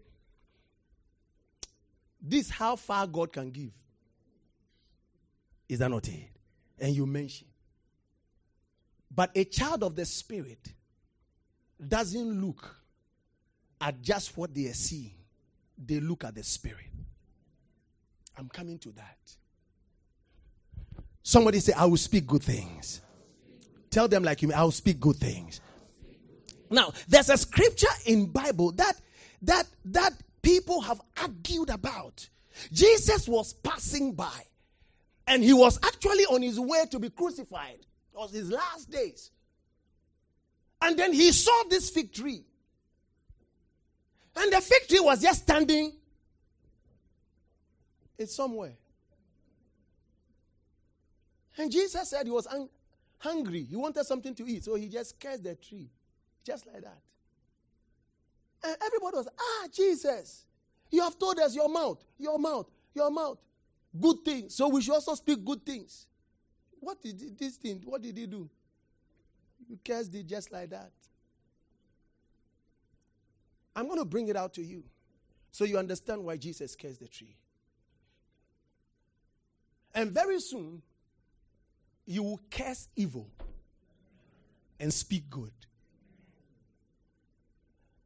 This 2.22 2.48
how 2.48 2.76
far 2.76 3.06
God 3.06 3.32
can 3.32 3.50
give. 3.50 3.72
Is 5.68 5.80
that 5.80 5.90
not 5.90 6.06
it? 6.08 6.30
And 6.78 6.94
you 6.94 7.06
mention. 7.06 7.48
But 9.14 9.30
a 9.34 9.44
child 9.44 9.82
of 9.82 9.96
the 9.96 10.04
Spirit 10.04 10.72
doesn't 11.86 12.40
look 12.40 12.76
at 13.80 14.00
just 14.00 14.36
what 14.36 14.54
they 14.54 14.66
are 14.66 14.74
seeing 14.74 15.12
they 15.86 16.00
look 16.00 16.24
at 16.24 16.34
the 16.34 16.42
spirit. 16.42 16.90
I'm 18.38 18.48
coming 18.48 18.78
to 18.80 18.92
that. 18.92 19.18
Somebody 21.22 21.60
say, 21.60 21.72
I 21.72 21.84
will 21.84 21.96
speak 21.96 22.26
good 22.26 22.42
things. 22.42 23.00
Tell 23.90 24.08
them 24.08 24.24
like 24.24 24.42
you 24.42 24.52
I 24.52 24.62
will 24.62 24.70
speak 24.70 24.98
good 24.98 25.16
things. 25.16 25.60
Now, 26.70 26.92
there's 27.06 27.28
a 27.28 27.36
scripture 27.36 27.86
in 28.06 28.26
Bible 28.26 28.72
that 28.72 28.94
that 29.42 29.66
that 29.86 30.14
people 30.42 30.80
have 30.82 31.00
argued 31.20 31.70
about. 31.70 32.28
Jesus 32.72 33.26
was 33.26 33.54
passing 33.54 34.12
by 34.12 34.42
and 35.26 35.42
he 35.42 35.52
was 35.52 35.78
actually 35.82 36.24
on 36.26 36.42
his 36.42 36.58
way 36.60 36.84
to 36.90 36.98
be 36.98 37.08
crucified. 37.08 37.78
It 38.12 38.18
was 38.18 38.32
his 38.32 38.50
last 38.50 38.90
days. 38.90 39.30
And 40.82 40.98
then 40.98 41.12
he 41.12 41.32
saw 41.32 41.62
this 41.70 41.90
fig 41.90 42.12
tree. 42.12 42.44
And 44.36 44.52
the 44.52 44.60
fig 44.60 44.88
tree 44.88 45.00
was 45.00 45.22
just 45.22 45.42
standing. 45.42 45.92
It's 48.18 48.34
somewhere. 48.34 48.74
And 51.56 51.70
Jesus 51.70 52.10
said 52.10 52.26
he 52.26 52.32
was 52.32 52.46
un- 52.46 52.68
hungry. 53.18 53.64
He 53.64 53.76
wanted 53.76 54.04
something 54.04 54.34
to 54.34 54.46
eat. 54.46 54.64
So 54.64 54.74
he 54.74 54.88
just 54.88 55.20
cursed 55.20 55.44
the 55.44 55.54
tree. 55.54 55.90
Just 56.44 56.66
like 56.66 56.82
that. 56.82 56.98
And 58.64 58.76
everybody 58.84 59.16
was, 59.16 59.28
ah, 59.38 59.68
Jesus, 59.72 60.44
you 60.90 61.02
have 61.02 61.18
told 61.18 61.38
us 61.38 61.54
your 61.54 61.68
mouth, 61.68 62.04
your 62.18 62.38
mouth, 62.38 62.66
your 62.94 63.10
mouth. 63.10 63.38
Good 64.00 64.24
things. 64.24 64.54
So 64.54 64.68
we 64.68 64.82
should 64.82 64.94
also 64.94 65.14
speak 65.14 65.44
good 65.44 65.64
things. 65.64 66.06
What 66.80 67.02
did 67.02 67.38
this 67.38 67.56
thing, 67.56 67.82
what 67.84 68.02
did 68.02 68.16
he 68.16 68.26
do? 68.26 68.48
You 69.68 69.78
cursed 69.84 70.14
it 70.14 70.26
just 70.26 70.50
like 70.52 70.70
that. 70.70 70.90
I'm 73.74 73.86
going 73.86 73.98
to 73.98 74.04
bring 74.04 74.28
it 74.28 74.36
out 74.36 74.54
to 74.54 74.62
you 74.62 74.82
so 75.50 75.64
you 75.64 75.78
understand 75.78 76.24
why 76.24 76.36
Jesus 76.36 76.76
cursed 76.76 77.00
the 77.00 77.08
tree. 77.08 77.36
And 79.94 80.10
very 80.10 80.40
soon, 80.40 80.82
you 82.06 82.22
will 82.22 82.40
curse 82.50 82.88
evil 82.96 83.28
and 84.80 84.92
speak 84.92 85.28
good. 85.30 85.52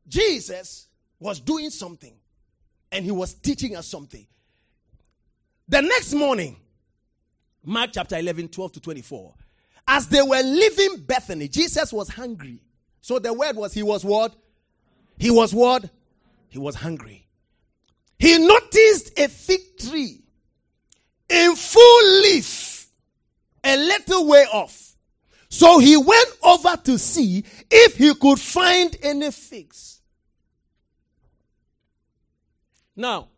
Jesus 0.08 0.88
was 1.18 1.40
doing 1.40 1.70
something 1.70 2.14
and 2.92 3.04
he 3.04 3.10
was 3.10 3.34
teaching 3.34 3.76
us 3.76 3.86
something. 3.86 4.26
The 5.68 5.82
next 5.82 6.14
morning, 6.14 6.56
Mark 7.64 7.90
chapter 7.92 8.16
11, 8.16 8.48
12 8.48 8.72
to 8.72 8.80
24, 8.80 9.34
as 9.88 10.06
they 10.08 10.22
were 10.22 10.42
leaving 10.42 10.98
Bethany, 10.98 11.48
Jesus 11.48 11.92
was 11.92 12.08
hungry. 12.08 12.60
So 13.00 13.18
the 13.18 13.32
word 13.32 13.56
was, 13.56 13.72
he 13.72 13.82
was 13.82 14.04
what? 14.04 14.34
He 15.18 15.30
was 15.30 15.54
what? 15.54 15.88
He 16.48 16.58
was 16.58 16.74
hungry. 16.74 17.26
He 18.18 18.38
noticed 18.38 19.18
a 19.18 19.28
fig 19.28 19.78
tree 19.78 20.22
in 21.28 21.56
full 21.56 22.20
leaf 22.22 22.88
a 23.64 23.76
little 23.76 24.26
way 24.26 24.44
off. 24.52 24.94
So 25.48 25.78
he 25.78 25.96
went 25.96 26.28
over 26.42 26.76
to 26.84 26.98
see 26.98 27.44
if 27.70 27.96
he 27.96 28.14
could 28.14 28.40
find 28.40 28.96
any 29.02 29.30
figs. 29.30 29.95
Now, 32.96 33.28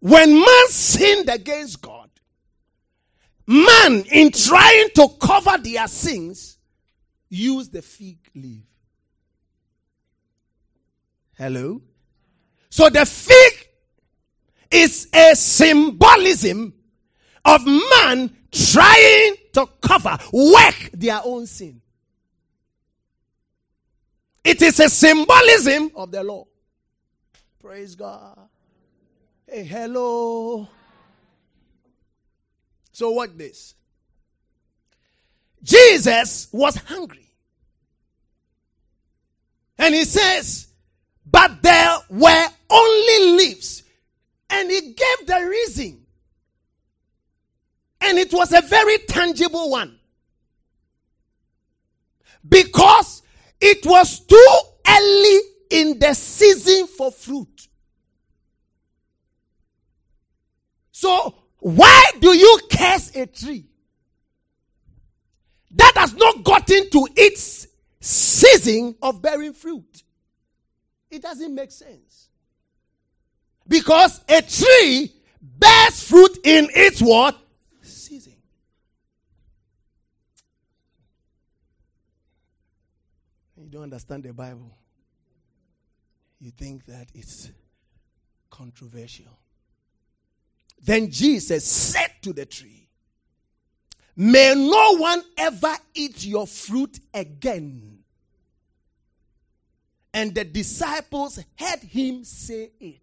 when 0.00 0.34
man 0.34 0.68
sinned 0.68 1.30
against 1.30 1.80
God, 1.80 2.10
man, 3.46 4.04
in 4.12 4.30
trying 4.30 4.90
to 4.96 5.08
cover 5.18 5.56
their 5.58 5.88
sins, 5.88 6.58
used 7.30 7.72
the 7.72 7.80
fig 7.80 8.18
leaf. 8.34 8.64
Hello? 11.34 11.80
So 12.68 12.90
the 12.90 13.06
fig 13.06 13.68
is 14.70 15.08
a 15.14 15.34
symbolism 15.34 16.74
of 17.44 17.64
man 17.66 18.36
trying 18.50 19.34
to 19.52 19.66
cover, 19.80 20.18
work 20.32 20.90
their 20.92 21.20
own 21.24 21.46
sin. 21.46 21.80
It 24.44 24.60
is 24.60 24.80
a 24.80 24.88
symbolism 24.88 25.90
of 25.94 26.10
the 26.10 26.22
law. 26.22 26.46
Praise 27.62 27.94
God. 27.94 28.36
Hey, 29.46 29.62
hello. 29.62 30.66
So, 32.90 33.10
what 33.10 33.38
this? 33.38 33.74
Jesus 35.62 36.48
was 36.50 36.74
hungry. 36.74 37.28
And 39.78 39.94
he 39.94 40.04
says, 40.04 40.66
But 41.24 41.62
there 41.62 41.98
were 42.10 42.46
only 42.68 43.36
leaves. 43.36 43.84
And 44.50 44.68
he 44.68 44.80
gave 44.80 45.26
the 45.26 45.46
reason. 45.48 46.04
And 48.00 48.18
it 48.18 48.32
was 48.32 48.52
a 48.52 48.60
very 48.62 48.98
tangible 49.06 49.70
one. 49.70 49.98
Because 52.46 53.22
it 53.60 53.86
was 53.86 54.18
too 54.18 54.58
early 54.88 55.38
in 55.70 55.98
the 55.98 56.12
season 56.14 56.86
for 56.86 57.10
fruit. 57.10 57.51
So, 61.02 61.34
why 61.58 62.04
do 62.20 62.32
you 62.32 62.60
curse 62.70 63.16
a 63.16 63.26
tree 63.26 63.64
that 65.72 65.92
has 65.96 66.14
not 66.14 66.44
gotten 66.44 66.88
to 66.90 67.08
its 67.16 67.66
season 67.98 68.94
of 69.02 69.20
bearing 69.20 69.52
fruit? 69.52 70.04
It 71.10 71.20
doesn't 71.20 71.52
make 71.52 71.72
sense. 71.72 72.28
Because 73.66 74.20
a 74.28 74.42
tree 74.42 75.12
bears 75.40 76.04
fruit 76.08 76.38
in 76.44 76.68
its 76.72 77.02
what? 77.02 77.36
Season. 77.80 78.36
You 83.56 83.68
don't 83.68 83.82
understand 83.82 84.22
the 84.22 84.32
Bible. 84.32 84.70
You 86.38 86.52
think 86.52 86.86
that 86.86 87.08
it's 87.12 87.50
controversial. 88.50 89.36
Then 90.82 91.10
Jesus 91.10 91.64
said 91.64 92.10
to 92.22 92.32
the 92.32 92.44
tree, 92.44 92.88
May 94.16 94.54
no 94.54 94.96
one 94.98 95.22
ever 95.38 95.74
eat 95.94 96.24
your 96.24 96.46
fruit 96.46 96.98
again. 97.14 98.00
And 100.12 100.34
the 100.34 100.44
disciples 100.44 101.38
heard 101.58 101.80
him 101.80 102.24
say 102.24 102.70
it. 102.78 103.00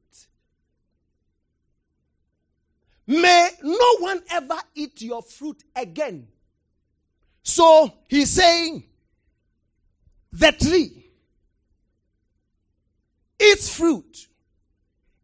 May 3.07 3.49
no 3.63 3.97
one 3.99 4.21
ever 4.29 4.57
eat 4.75 5.01
your 5.01 5.23
fruit 5.23 5.63
again. 5.75 6.27
So 7.41 7.91
he's 8.07 8.29
saying, 8.29 8.83
the 10.31 10.51
tree, 10.51 11.09
its 13.39 13.75
fruit, 13.75 14.27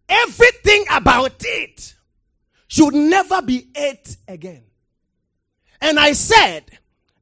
everything 0.10 0.86
about 0.90 1.36
it 1.42 1.96
should 2.76 2.94
never 2.94 3.42
be 3.42 3.70
ate 3.74 4.18
again. 4.28 4.62
And 5.80 5.98
I 5.98 6.12
said 6.12 6.66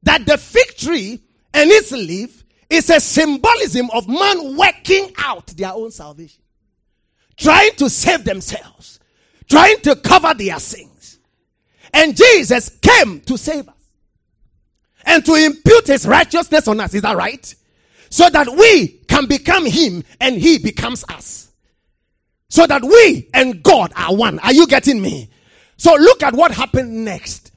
that 0.02 0.26
the 0.26 0.36
fig 0.36 0.76
tree 0.76 1.22
and 1.52 1.70
its 1.70 1.92
leaf 1.92 2.42
is 2.68 2.90
a 2.90 2.98
symbolism 2.98 3.88
of 3.92 4.08
man 4.08 4.56
working 4.56 5.12
out 5.16 5.46
their 5.48 5.72
own 5.72 5.92
salvation, 5.92 6.42
trying 7.36 7.70
to 7.76 7.88
save 7.88 8.24
themselves, 8.24 8.98
trying 9.48 9.78
to 9.82 9.94
cover 9.94 10.34
their 10.34 10.58
sins. 10.58 11.20
And 11.92 12.16
Jesus 12.16 12.70
came 12.82 13.20
to 13.20 13.38
save 13.38 13.68
us 13.68 13.74
and 15.04 15.24
to 15.24 15.34
impute 15.34 15.86
his 15.86 16.04
righteousness 16.04 16.66
on 16.66 16.80
us. 16.80 16.94
Is 16.94 17.02
that 17.02 17.16
right? 17.16 17.54
So 18.10 18.28
that 18.28 18.48
we 18.48 18.88
can 19.06 19.26
become 19.26 19.66
him 19.66 20.02
and 20.20 20.34
he 20.34 20.58
becomes 20.58 21.04
us. 21.08 21.52
So 22.48 22.66
that 22.66 22.82
we 22.82 23.28
and 23.32 23.62
God 23.62 23.92
are 23.94 24.16
one. 24.16 24.40
Are 24.40 24.52
you 24.52 24.66
getting 24.66 25.00
me? 25.00 25.30
So 25.76 25.94
look 25.94 26.22
at 26.22 26.34
what 26.34 26.52
happened 26.52 27.04
next. 27.04 27.52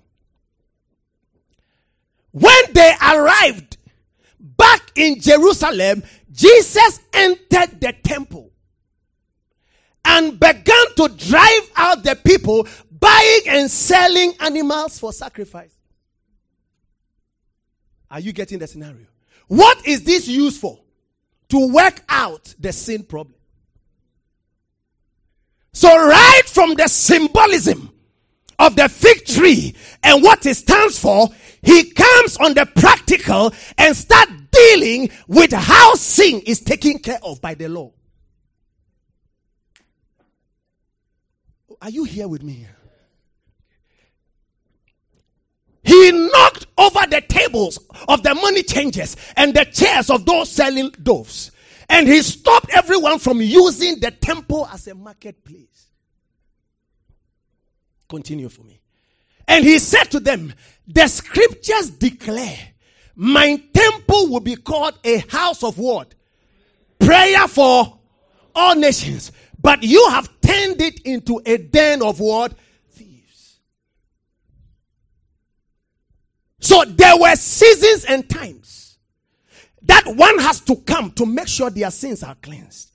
When 2.31 2.73
they 2.73 2.93
arrived 3.01 3.77
back 4.39 4.91
in 4.95 5.19
Jerusalem, 5.19 6.03
Jesus 6.31 6.99
entered 7.13 7.81
the 7.81 7.93
temple 8.03 8.51
and 10.05 10.39
began 10.39 10.85
to 10.97 11.09
drive 11.09 11.71
out 11.75 12.03
the 12.03 12.15
people 12.15 12.67
buying 12.91 13.41
and 13.47 13.69
selling 13.71 14.33
animals 14.39 14.99
for 14.99 15.11
sacrifice. 15.11 15.75
Are 18.09 18.19
you 18.19 18.31
getting 18.33 18.59
the 18.59 18.67
scenario? 18.67 19.05
What 19.47 19.85
is 19.85 20.03
this 20.03 20.27
used 20.27 20.61
for? 20.61 20.79
To 21.49 21.73
work 21.73 22.03
out 22.09 22.53
the 22.59 22.73
sin 22.73 23.03
problem. 23.03 23.35
So, 25.73 25.89
right 25.89 26.43
from 26.45 26.75
the 26.75 26.87
symbolism 26.87 27.91
of 28.59 28.75
the 28.75 28.89
fig 28.89 29.25
tree 29.25 29.75
and 30.03 30.23
what 30.23 30.45
it 30.45 30.55
stands 30.55 30.99
for, 30.99 31.29
he 31.61 31.91
comes 31.91 32.37
on 32.37 32.53
the 32.53 32.65
practical 32.75 33.53
and 33.77 33.95
start 33.95 34.29
dealing 34.51 35.09
with 35.27 35.51
how 35.51 35.93
sin 35.95 36.41
is 36.45 36.59
taken 36.59 36.99
care 36.99 37.19
of 37.23 37.41
by 37.41 37.53
the 37.53 37.67
law. 37.67 37.91
Are 41.81 41.89
you 41.89 42.03
here 42.05 42.27
with 42.27 42.43
me? 42.43 42.65
He 45.83 46.11
knocked 46.11 46.67
over 46.77 46.99
the 47.09 47.21
tables 47.21 47.79
of 48.09 48.21
the 48.23 48.35
money 48.35 48.63
changers 48.63 49.15
and 49.37 49.53
the 49.53 49.63
chairs 49.65 50.09
of 50.09 50.25
those 50.25 50.51
selling 50.51 50.91
doves. 51.01 51.51
And 51.87 52.07
he 52.07 52.21
stopped 52.21 52.71
everyone 52.73 53.19
from 53.19 53.41
using 53.41 53.99
the 53.99 54.11
temple 54.11 54.67
as 54.71 54.87
a 54.87 54.95
marketplace. 54.95 55.87
Continue 58.07 58.49
for 58.49 58.63
me. 58.63 58.79
And 59.47 59.63
he 59.63 59.79
said 59.79 60.05
to 60.11 60.19
them, 60.19 60.53
The 60.87 61.07
scriptures 61.07 61.89
declare 61.89 62.57
my 63.15 63.61
temple 63.73 64.29
will 64.29 64.39
be 64.41 64.55
called 64.55 64.97
a 65.03 65.17
house 65.29 65.63
of 65.63 65.77
what? 65.77 66.13
Prayer 66.99 67.47
for 67.47 67.97
all 68.53 68.75
nations. 68.75 69.31
But 69.59 69.83
you 69.83 70.07
have 70.09 70.29
turned 70.41 70.81
it 70.81 71.01
into 71.01 71.41
a 71.45 71.57
den 71.57 72.01
of 72.01 72.19
what? 72.19 72.53
Thieves. 72.91 73.59
So 76.59 76.83
there 76.85 77.17
were 77.17 77.35
seasons 77.35 78.05
and 78.05 78.29
times 78.29 78.97
that 79.83 80.05
one 80.05 80.37
has 80.39 80.59
to 80.61 80.75
come 80.75 81.11
to 81.11 81.25
make 81.25 81.47
sure 81.47 81.69
their 81.69 81.91
sins 81.91 82.21
are 82.21 82.35
cleansed. 82.35 82.91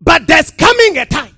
But 0.00 0.26
there's 0.26 0.50
coming 0.50 0.98
a 0.98 1.06
time 1.06 1.34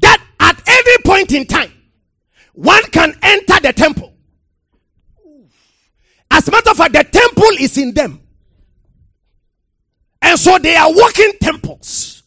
that 0.00 0.22
at 0.40 0.59
any 0.70 0.98
point 1.04 1.32
in 1.32 1.46
time, 1.46 1.72
one 2.52 2.82
can 2.84 3.14
enter 3.22 3.60
the 3.60 3.72
temple. 3.72 4.12
As 6.30 6.46
a 6.46 6.50
matter 6.50 6.70
of 6.70 6.76
fact, 6.76 6.92
the 6.92 7.04
temple 7.04 7.50
is 7.58 7.76
in 7.76 7.92
them. 7.92 8.20
And 10.22 10.38
so 10.38 10.58
they 10.58 10.76
are 10.76 10.92
walking 10.92 11.32
temples. 11.40 12.22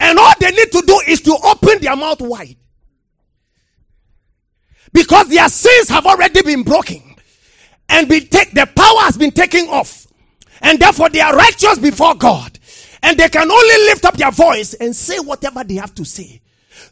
And 0.00 0.18
all 0.18 0.32
they 0.40 0.50
need 0.50 0.70
to 0.72 0.82
do 0.86 1.00
is 1.06 1.20
to 1.22 1.36
open 1.44 1.80
their 1.80 1.96
mouth 1.96 2.20
wide. 2.20 2.56
Because 4.92 5.28
their 5.28 5.48
sins 5.48 5.88
have 5.88 6.06
already 6.06 6.42
been 6.42 6.62
broken. 6.62 7.02
And 7.88 8.08
be 8.08 8.20
take, 8.20 8.52
the 8.52 8.66
power 8.66 9.00
has 9.00 9.16
been 9.16 9.30
taken 9.30 9.66
off. 9.68 10.06
And 10.60 10.78
therefore 10.78 11.08
they 11.10 11.20
are 11.20 11.34
righteous 11.34 11.78
before 11.78 12.14
God. 12.14 12.58
And 13.02 13.18
they 13.18 13.28
can 13.28 13.50
only 13.50 13.84
lift 13.86 14.04
up 14.04 14.16
their 14.16 14.30
voice 14.30 14.74
and 14.74 14.94
say 14.94 15.18
whatever 15.18 15.62
they 15.64 15.74
have 15.74 15.94
to 15.96 16.04
say. 16.04 16.40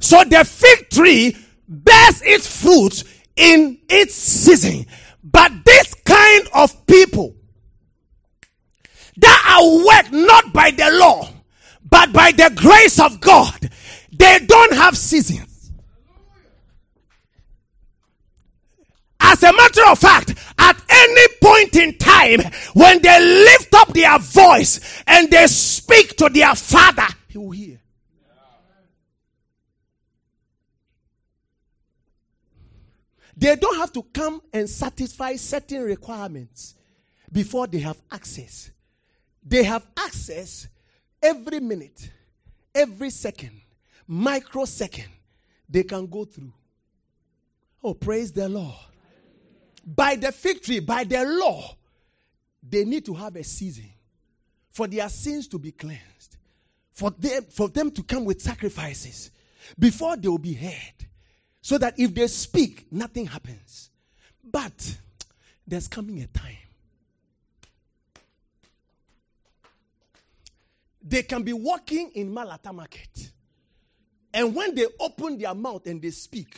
So 0.03 0.25
the 0.25 0.45
fig 0.45 0.91
tree 0.91 1.37
bears 1.69 2.23
its 2.23 2.61
fruit 2.61 3.05
in 3.37 3.79
its 3.89 4.15
season. 4.17 4.85
But 5.23 5.53
this 5.65 5.95
kind 6.05 6.49
of 6.53 6.87
people 6.87 7.37
that 9.17 9.57
are 9.59 9.87
worked 9.87 10.13
not 10.13 10.53
by 10.53 10.73
the 10.73 10.91
law, 10.99 11.29
but 11.89 12.13
by 12.13 12.33
the 12.33 12.53
grace 12.57 12.99
of 12.99 13.21
God, 13.21 13.71
they 14.11 14.41
don't 14.45 14.75
have 14.75 14.97
seasons. 14.99 15.71
As 19.21 19.41
a 19.45 19.53
matter 19.53 19.87
of 19.89 20.01
fact, 20.01 20.35
at 20.59 20.83
any 20.91 21.35
point 21.41 21.77
in 21.77 21.97
time, 21.97 22.41
when 22.75 23.01
they 23.01 23.45
lift 23.45 23.73
up 23.75 23.95
their 23.95 24.19
voice 24.19 25.01
and 25.07 25.31
they 25.31 25.47
speak 25.47 26.17
to 26.17 26.29
their 26.29 26.57
father, 26.57 27.07
he 27.29 27.39
will 27.39 27.53
hear. 27.53 27.82
They 33.43 33.57
don't 33.57 33.77
have 33.77 33.93
to 33.95 34.05
come 34.05 34.41
and 34.53 34.71
satisfy 34.71 35.35
certain 35.35 35.83
requirements 35.83 36.77
before 37.33 37.67
they 37.67 37.81
have 37.81 38.01
access. 38.09 38.71
They 39.45 39.65
have 39.65 39.85
access 39.97 40.69
every 41.21 41.59
minute, 41.59 42.09
every 42.73 43.11
second, 43.11 43.61
microsecond. 44.07 45.09
They 45.69 45.83
can 45.83 46.07
go 46.07 46.25
through. 46.25 46.53
Oh, 47.83 47.95
praise 47.95 48.31
the 48.31 48.49
Lord. 48.49 48.77
By 49.85 50.15
the 50.15 50.31
fig 50.31 50.63
tree, 50.63 50.79
by 50.79 51.03
the 51.03 51.25
law, 51.25 51.77
they 52.63 52.85
need 52.85 53.05
to 53.07 53.15
have 53.15 53.35
a 53.35 53.43
season 53.43 53.91
for 54.71 54.87
their 54.87 55.09
sins 55.09 55.49
to 55.49 55.59
be 55.59 55.73
cleansed, 55.73 56.37
for 56.93 57.11
them, 57.11 57.43
for 57.51 57.69
them 57.69 57.91
to 57.91 58.05
come 58.05 58.25
with 58.25 58.41
sacrifices 58.41 59.33
before 59.77 60.17
they 60.17 60.29
will 60.29 60.39
be 60.39 60.55
heard, 60.55 61.09
so 61.63 61.79
that 61.79 61.99
if 61.99 62.13
they 62.13 62.27
speak, 62.27 62.87
nothing 62.91 63.27
happens. 63.27 63.91
But 64.45 64.99
there's 65.67 65.89
coming 65.89 66.21
a 66.21 66.27
time. 66.27 66.57
They 71.01 71.23
can 71.23 71.43
be 71.43 71.53
walking 71.53 72.11
in 72.15 72.33
Malata 72.33 72.73
market. 72.73 73.31
And 74.35 74.55
when 74.55 74.75
they 74.75 74.87
open 74.99 75.39
their 75.39 75.55
mouth 75.55 75.87
and 75.87 76.03
they 76.03 76.11
speak, 76.11 76.57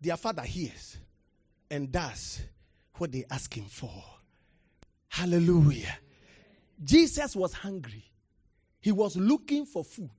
their 0.00 0.16
father 0.16 0.42
hears 0.42 0.96
and 1.70 1.90
does 1.90 2.40
what 2.94 3.10
they 3.10 3.24
ask 3.30 3.52
him 3.56 3.64
for. 3.64 3.90
Hallelujah. 5.08 5.98
Jesus 6.82 7.34
was 7.34 7.52
hungry. 7.52 8.04
He 8.80 8.92
was 8.92 9.16
looking 9.16 9.66
for 9.66 9.82
food. 9.82 10.10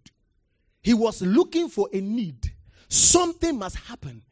He 0.81 0.93
was 0.93 1.21
looking 1.21 1.69
for 1.69 1.87
a 1.93 2.01
need. 2.01 2.51
Something 2.89 3.59
must 3.59 3.77
happen. 3.77 4.23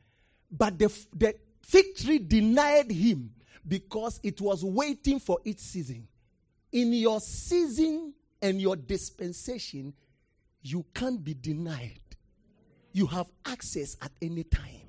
But 0.52 0.80
the, 0.80 0.92
the 1.16 1.36
fig 1.62 1.96
tree 1.96 2.20
denied 2.20 2.92
him 2.92 3.32
because 3.68 4.20
it 4.24 4.42
was 4.42 4.64
waiting 4.64 5.20
for 5.20 5.40
its 5.46 5.64
season. 5.64 6.08
In 6.72 6.92
your 6.94 7.20
season 7.22 8.14
and 8.42 8.60
your 8.60 8.76
dispensation, 8.76 9.94
you 10.62 10.86
can't 10.94 11.24
be 11.24 11.34
denied. 11.34 12.00
You 12.92 13.06
have 13.08 13.28
access 13.46 13.96
at 14.02 14.12
any 14.22 14.44
time. 14.44 14.82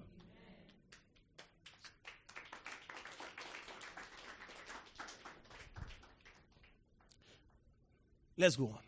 Let's 8.38 8.56
go 8.56 8.66
on. 8.66 8.78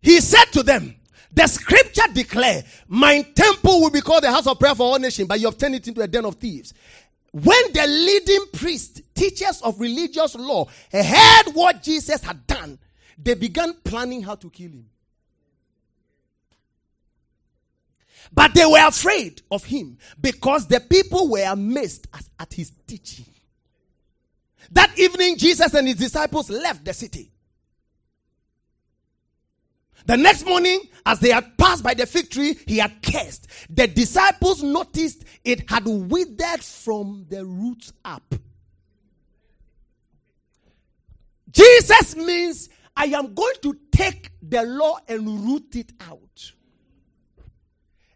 He 0.00 0.20
said 0.20 0.46
to 0.52 0.62
them, 0.62 0.99
The 1.32 1.46
scripture 1.46 2.12
declare, 2.12 2.64
My 2.88 3.22
temple 3.22 3.80
will 3.80 3.90
be 3.90 4.00
called 4.00 4.24
the 4.24 4.32
house 4.32 4.46
of 4.46 4.58
prayer 4.58 4.74
for 4.74 4.82
all 4.84 4.98
nations, 4.98 5.28
but 5.28 5.38
you 5.38 5.46
have 5.46 5.58
turned 5.58 5.76
it 5.76 5.86
into 5.86 6.00
a 6.00 6.08
den 6.08 6.24
of 6.24 6.36
thieves. 6.36 6.74
When 7.32 7.72
the 7.72 7.86
leading 7.86 8.46
priests, 8.52 9.00
teachers 9.14 9.62
of 9.62 9.80
religious 9.80 10.34
law, 10.34 10.66
heard 10.90 11.44
what 11.52 11.82
Jesus 11.82 12.22
had 12.22 12.46
done, 12.46 12.78
they 13.16 13.34
began 13.34 13.74
planning 13.84 14.22
how 14.22 14.34
to 14.34 14.50
kill 14.50 14.70
him. 14.70 14.86
But 18.32 18.54
they 18.54 18.64
were 18.64 18.86
afraid 18.86 19.42
of 19.50 19.64
him 19.64 19.98
because 20.20 20.66
the 20.66 20.80
people 20.80 21.28
were 21.28 21.44
amazed 21.44 22.06
at 22.38 22.52
his 22.52 22.72
teaching. 22.86 23.26
That 24.72 24.96
evening, 24.98 25.36
Jesus 25.36 25.74
and 25.74 25.86
his 25.86 25.96
disciples 25.96 26.48
left 26.48 26.84
the 26.84 26.92
city. 26.92 27.30
The 30.06 30.16
next 30.16 30.46
morning, 30.46 30.80
as 31.06 31.20
they 31.20 31.30
had 31.30 31.56
passed 31.58 31.82
by 31.82 31.94
the 31.94 32.06
fig 32.06 32.30
tree, 32.30 32.58
he 32.66 32.78
had 32.78 33.02
cursed. 33.02 33.46
The 33.68 33.86
disciples 33.86 34.62
noticed 34.62 35.24
it 35.44 35.68
had 35.70 35.84
withered 35.86 36.62
from 36.62 37.26
the 37.28 37.44
roots 37.44 37.92
up. 38.04 38.34
Jesus 41.50 42.16
means 42.16 42.68
I 42.96 43.06
am 43.06 43.34
going 43.34 43.54
to 43.62 43.76
take 43.92 44.30
the 44.42 44.62
law 44.62 44.98
and 45.08 45.26
root 45.46 45.74
it 45.76 45.92
out. 46.00 46.52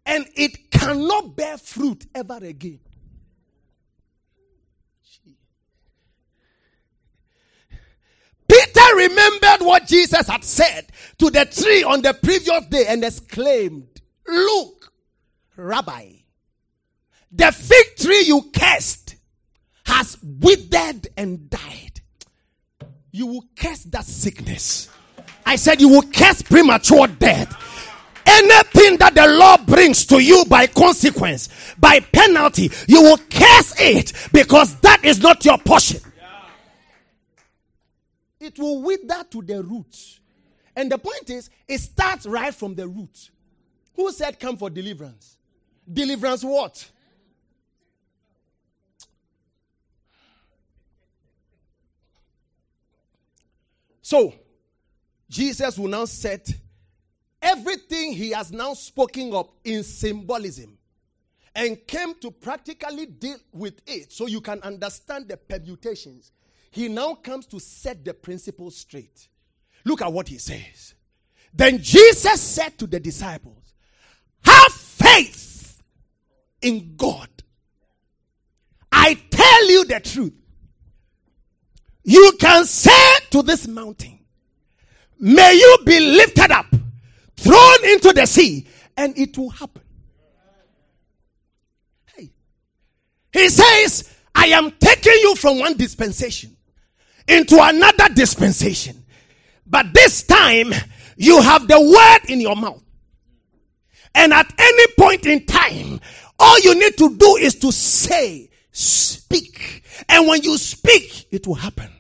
And 0.07 0.27
it 0.35 0.71
cannot 0.71 1.37
bear 1.37 1.57
fruit 1.57 2.07
ever 2.15 2.39
again. 2.43 2.81
Peter 8.55 8.97
remembered 8.97 9.67
what 9.67 9.87
Jesus 9.87 10.29
had 10.29 10.45
said 10.45 10.87
to 11.19 11.31
the 11.31 11.45
tree 11.45 11.83
on 11.83 12.03
the 12.03 12.15
previous 12.15 12.67
day 12.67 12.85
and 12.87 13.05
exclaimed, 13.05 14.01
Look, 14.29 14.93
Rabbi, 15.57 16.11
the 17.33 17.51
fig 17.51 17.97
tree 17.97 18.23
you 18.27 18.51
cursed 18.55 19.17
has 19.87 20.17
withered 20.23 21.09
and 21.17 21.51
died. 21.51 22.01
You 23.11 23.27
will 23.27 23.45
curse 23.57 23.85
that 23.85 24.05
sickness. 24.05 24.89
I 25.45 25.57
said 25.57 25.81
you 25.81 25.89
will 25.89 26.03
curse 26.03 26.43
premature 26.43 27.09
death. 27.09 27.61
Anything 28.27 28.97
that 28.99 29.15
the 29.15 29.27
law 29.27 29.57
brings 29.59 30.07
to 30.07 30.23
you 30.23 30.45
by 30.49 30.67
consequence, 30.69 31.49
by 31.79 32.01
penalty, 32.01 32.71
you 32.87 33.03
will 33.03 33.19
curse 33.19 33.75
it 33.79 34.13
because 34.33 34.77
that 34.77 35.05
is 35.05 35.21
not 35.21 35.45
your 35.45 35.59
portion 35.59 36.01
it 38.45 38.59
will 38.59 38.83
wither 38.83 39.25
to 39.31 39.43
the 39.43 39.63
root. 39.63 40.21
And 40.77 40.91
the 40.91 40.99
point 40.99 41.31
is, 41.31 41.51
it 41.67 41.79
starts 41.79 42.27
right 42.27 42.55
from 42.55 42.75
the 42.75 42.87
root. 42.87 43.31
Who 43.95 44.11
said 44.13 44.39
come 44.39 44.57
for 44.57 44.71
deliverance? 44.71 45.39
Deliverance 45.91 46.43
what? 46.45 46.91
So, 54.03 54.35
Jesus 55.31 55.79
will 55.79 55.89
now 55.89 56.05
set 56.05 56.53
everything 57.41 58.13
he 58.13 58.31
has 58.31 58.53
now 58.53 58.75
spoken 58.75 59.33
of 59.33 59.51
in 59.65 59.83
symbolism 59.83 60.77
and 61.55 61.87
came 61.87 62.15
to 62.17 62.31
practically 62.31 63.07
deal 63.07 63.39
with 63.53 63.81
it 63.87 64.13
so 64.13 64.27
you 64.27 64.41
can 64.41 64.61
understand 64.63 65.29
the 65.29 65.37
permutations 65.37 66.33
he 66.75 66.89
now 66.89 67.15
comes 67.15 67.47
to 67.47 67.61
set 67.61 68.05
the 68.05 68.13
principle 68.13 68.69
straight. 68.69 69.29
Look 69.85 70.03
at 70.03 70.13
what 70.13 70.27
he 70.27 70.39
says. 70.39 70.95
Then 71.53 71.81
Jesus 71.81 72.41
said 72.41 72.77
to 72.79 72.89
the 72.89 72.99
disciples, 72.99 73.75
Have 74.45 74.73
faith 74.73 75.81
in 76.61 76.97
God. 76.97 77.29
I 78.91 79.15
tell 79.31 79.71
you 79.71 79.85
the 79.85 80.01
truth. 80.01 80.33
You 82.03 82.33
can 82.41 82.65
say 82.65 83.21
to 83.31 83.43
this 83.43 83.69
mountain, 83.69 84.19
May 85.21 85.55
you 85.55 85.79
be 85.87 86.01
lifted 86.01 86.51
up, 86.51 86.67
thrown 87.37 87.85
into 87.85 88.13
the 88.13 88.27
sea, 88.27 88.67
and 88.97 89.17
it 89.17 89.39
will 89.39 89.51
happen. 89.51 89.83
Hey. 92.17 92.33
He 93.33 93.49
says, 93.49 94.13
I 94.35 94.47
am 94.47 94.73
taking 94.73 95.21
you 95.21 95.37
from 95.37 95.61
one 95.61 95.77
dispensation 95.77 96.57
into 97.29 97.59
another 97.61 98.13
dispensation. 98.15 99.05
But 99.67 99.93
this 99.95 100.23
time, 100.25 100.73
you 101.17 101.41
have 101.41 101.67
the 101.69 101.81
word 101.81 102.31
in 102.31 102.41
your 102.41 102.57
mouth. 102.57 102.83
And 104.15 104.33
at 104.33 104.53
any 104.59 104.87
point 104.99 105.27
in 105.27 105.45
time, 105.47 106.01
all 106.39 106.59
you 106.61 106.75
need 106.75 106.97
to 106.99 107.17
do 107.17 107.37
is 107.37 107.57
to 107.57 107.73
say, 107.73 108.51
speak. 108.71 109.85
And 110.09 110.29
when 110.29 110.43
you 110.43 110.59
speak, 110.59 111.27
it 111.31 111.47
will 111.47 111.55
happen. 111.55 111.91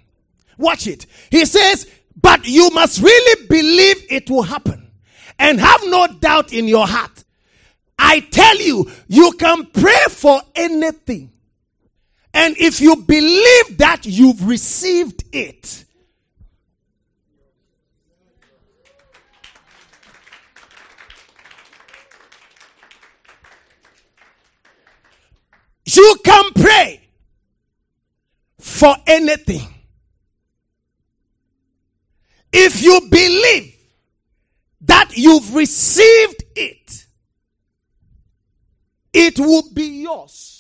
Watch 0.58 0.86
it. 0.86 1.06
He 1.30 1.44
says, 1.44 1.90
but 2.20 2.46
you 2.46 2.70
must 2.70 3.00
really 3.00 3.46
believe 3.46 4.06
it 4.10 4.30
will 4.30 4.42
happen 4.42 4.90
and 5.38 5.60
have 5.60 5.80
no 5.86 6.06
doubt 6.06 6.52
in 6.52 6.68
your 6.68 6.86
heart. 6.86 7.24
I 7.98 8.20
tell 8.20 8.56
you, 8.60 8.90
you 9.08 9.32
can 9.32 9.66
pray 9.66 10.04
for 10.08 10.40
anything 10.54 11.32
and 12.34 12.56
if 12.58 12.80
you 12.80 12.96
believe 12.96 13.78
that 13.78 14.00
you've 14.02 14.46
received 14.46 15.22
it, 15.32 15.84
you 25.84 26.16
can 26.24 26.52
pray 26.54 27.00
for 28.58 28.96
anything. 29.06 29.68
If 32.52 32.82
you 32.82 33.00
believe 33.10 33.76
that 34.82 35.16
you've 35.16 35.54
received 35.54 36.44
it, 36.56 37.06
it 39.12 39.38
will 39.38 39.72
be 39.72 40.02
yours. 40.02 40.54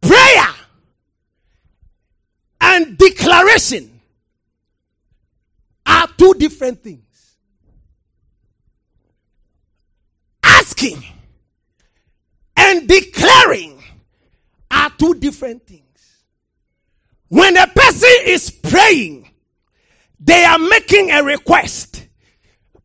Prayer 0.00 0.54
and 2.76 2.98
declaration 2.98 4.00
are 5.86 6.08
two 6.18 6.34
different 6.34 6.82
things. 6.82 7.02
Asking 10.42 11.02
and 12.56 12.86
declaring 12.88 13.82
are 14.70 14.86
are 14.86 14.90
two 14.98 15.14
different 15.14 15.66
things. 15.66 15.82
When 17.28 17.56
a 17.56 17.66
person 17.66 18.10
is 18.26 18.50
praying, 18.50 19.30
they 20.20 20.44
are 20.44 20.58
making 20.58 21.10
a 21.10 21.22
request. 21.22 22.06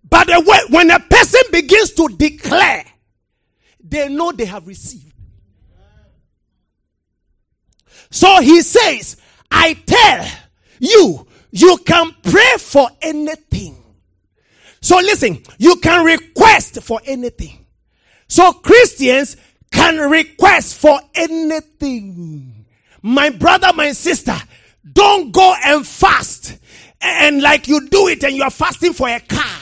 But 0.09 0.29
when 0.69 0.89
a 0.89 0.99
person 0.99 1.41
begins 1.51 1.91
to 1.93 2.07
declare, 2.07 2.85
they 3.83 4.09
know 4.09 4.31
they 4.31 4.45
have 4.45 4.67
received. 4.67 5.13
So 8.09 8.41
he 8.41 8.61
says, 8.61 9.17
I 9.51 9.73
tell 9.73 10.27
you, 10.79 11.27
you 11.51 11.77
can 11.85 12.15
pray 12.23 12.53
for 12.57 12.89
anything. 13.01 13.77
So 14.81 14.97
listen, 14.97 15.43
you 15.59 15.75
can 15.77 16.05
request 16.05 16.81
for 16.81 16.99
anything. 17.05 17.65
So 18.27 18.53
Christians 18.53 19.37
can 19.71 20.09
request 20.09 20.79
for 20.79 20.99
anything. 21.13 22.65
My 23.01 23.29
brother, 23.29 23.71
my 23.75 23.91
sister, 23.91 24.35
don't 24.91 25.31
go 25.31 25.53
and 25.63 25.85
fast 25.85 26.57
and 27.01 27.41
like 27.41 27.67
you 27.67 27.87
do 27.89 28.07
it 28.07 28.23
and 28.23 28.35
you 28.35 28.43
are 28.43 28.49
fasting 28.49 28.93
for 28.93 29.09
a 29.09 29.19
car. 29.19 29.59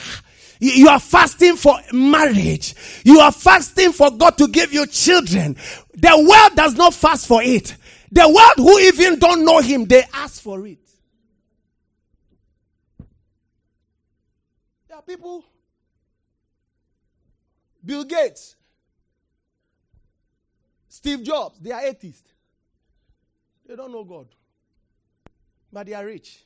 You 0.60 0.88
are 0.88 1.00
fasting 1.00 1.56
for 1.56 1.78
marriage. 1.92 2.74
You 3.02 3.20
are 3.20 3.32
fasting 3.32 3.92
for 3.92 4.10
God 4.10 4.36
to 4.38 4.46
give 4.46 4.74
you 4.74 4.86
children. 4.86 5.56
The 5.94 6.16
world 6.16 6.56
does 6.56 6.74
not 6.74 6.92
fast 6.92 7.26
for 7.26 7.42
it. 7.42 7.76
The 8.12 8.28
world 8.28 8.56
who 8.56 8.78
even 8.80 9.18
don't 9.18 9.44
know 9.44 9.60
him, 9.60 9.84
they 9.84 10.04
ask 10.12 10.42
for 10.42 10.66
it. 10.66 10.78
There 14.88 14.96
are 14.96 15.02
people, 15.02 15.44
Bill 17.84 18.04
Gates, 18.04 18.56
Steve 20.88 21.22
Jobs, 21.22 21.58
they 21.60 21.70
are 21.70 21.82
atheists. 21.82 22.32
They 23.66 23.76
don't 23.76 23.92
know 23.92 24.02
God. 24.02 24.26
But 25.72 25.86
they 25.86 25.94
are 25.94 26.04
rich. 26.04 26.44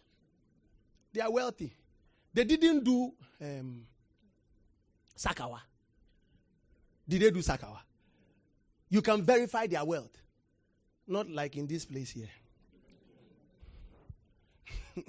They 1.14 1.22
are 1.22 1.32
wealthy. 1.32 1.72
They 2.34 2.44
didn't 2.44 2.84
do 2.84 3.14
um, 3.40 3.86
Sakawa. 5.16 5.60
Did 7.08 7.22
they 7.22 7.30
do 7.30 7.38
Sakawa? 7.38 7.78
You 8.90 9.00
can 9.00 9.22
verify 9.22 9.66
their 9.66 9.84
wealth. 9.84 10.16
Not 11.06 11.28
like 11.28 11.56
in 11.56 11.66
this 11.66 11.84
place 11.84 12.10
here. 12.10 12.30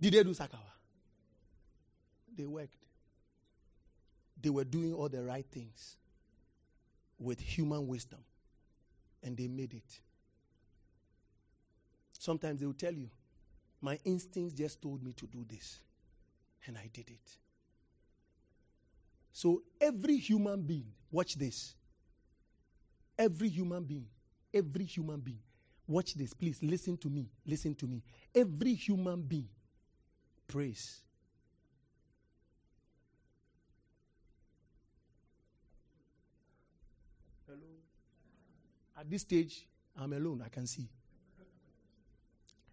Did 0.00 0.12
they 0.14 0.22
do 0.22 0.30
Sakawa? 0.30 0.60
They 2.36 2.46
worked. 2.46 2.76
They 4.40 4.50
were 4.50 4.64
doing 4.64 4.94
all 4.94 5.08
the 5.08 5.24
right 5.24 5.44
things 5.50 5.96
with 7.18 7.40
human 7.40 7.88
wisdom. 7.88 8.20
And 9.24 9.36
they 9.36 9.48
made 9.48 9.74
it. 9.74 10.00
Sometimes 12.16 12.60
they 12.60 12.66
will 12.66 12.74
tell 12.74 12.92
you, 12.92 13.10
my 13.80 13.98
instincts 14.04 14.54
just 14.54 14.80
told 14.80 15.02
me 15.02 15.12
to 15.14 15.26
do 15.26 15.44
this. 15.48 15.80
And 16.66 16.78
I 16.78 16.88
did 16.92 17.10
it. 17.10 17.36
So 19.32 19.62
every 19.80 20.16
human 20.16 20.62
being, 20.62 20.92
watch 21.10 21.34
this. 21.34 21.74
Every 23.18 23.48
human 23.48 23.82
being, 23.82 24.06
every 24.54 24.84
human 24.84 25.18
being, 25.18 25.40
watch 25.86 26.14
this. 26.14 26.32
Please 26.32 26.62
listen 26.62 26.96
to 26.98 27.08
me. 27.08 27.28
Listen 27.44 27.74
to 27.74 27.86
me. 27.86 28.02
Every 28.32 28.74
human 28.74 29.22
being 29.22 29.48
prays. 30.46 31.00
Hello. 37.46 37.58
At 38.96 39.10
this 39.10 39.22
stage, 39.22 39.66
I'm 40.00 40.12
alone. 40.12 40.42
I 40.44 40.48
can 40.48 40.66
see. 40.66 40.88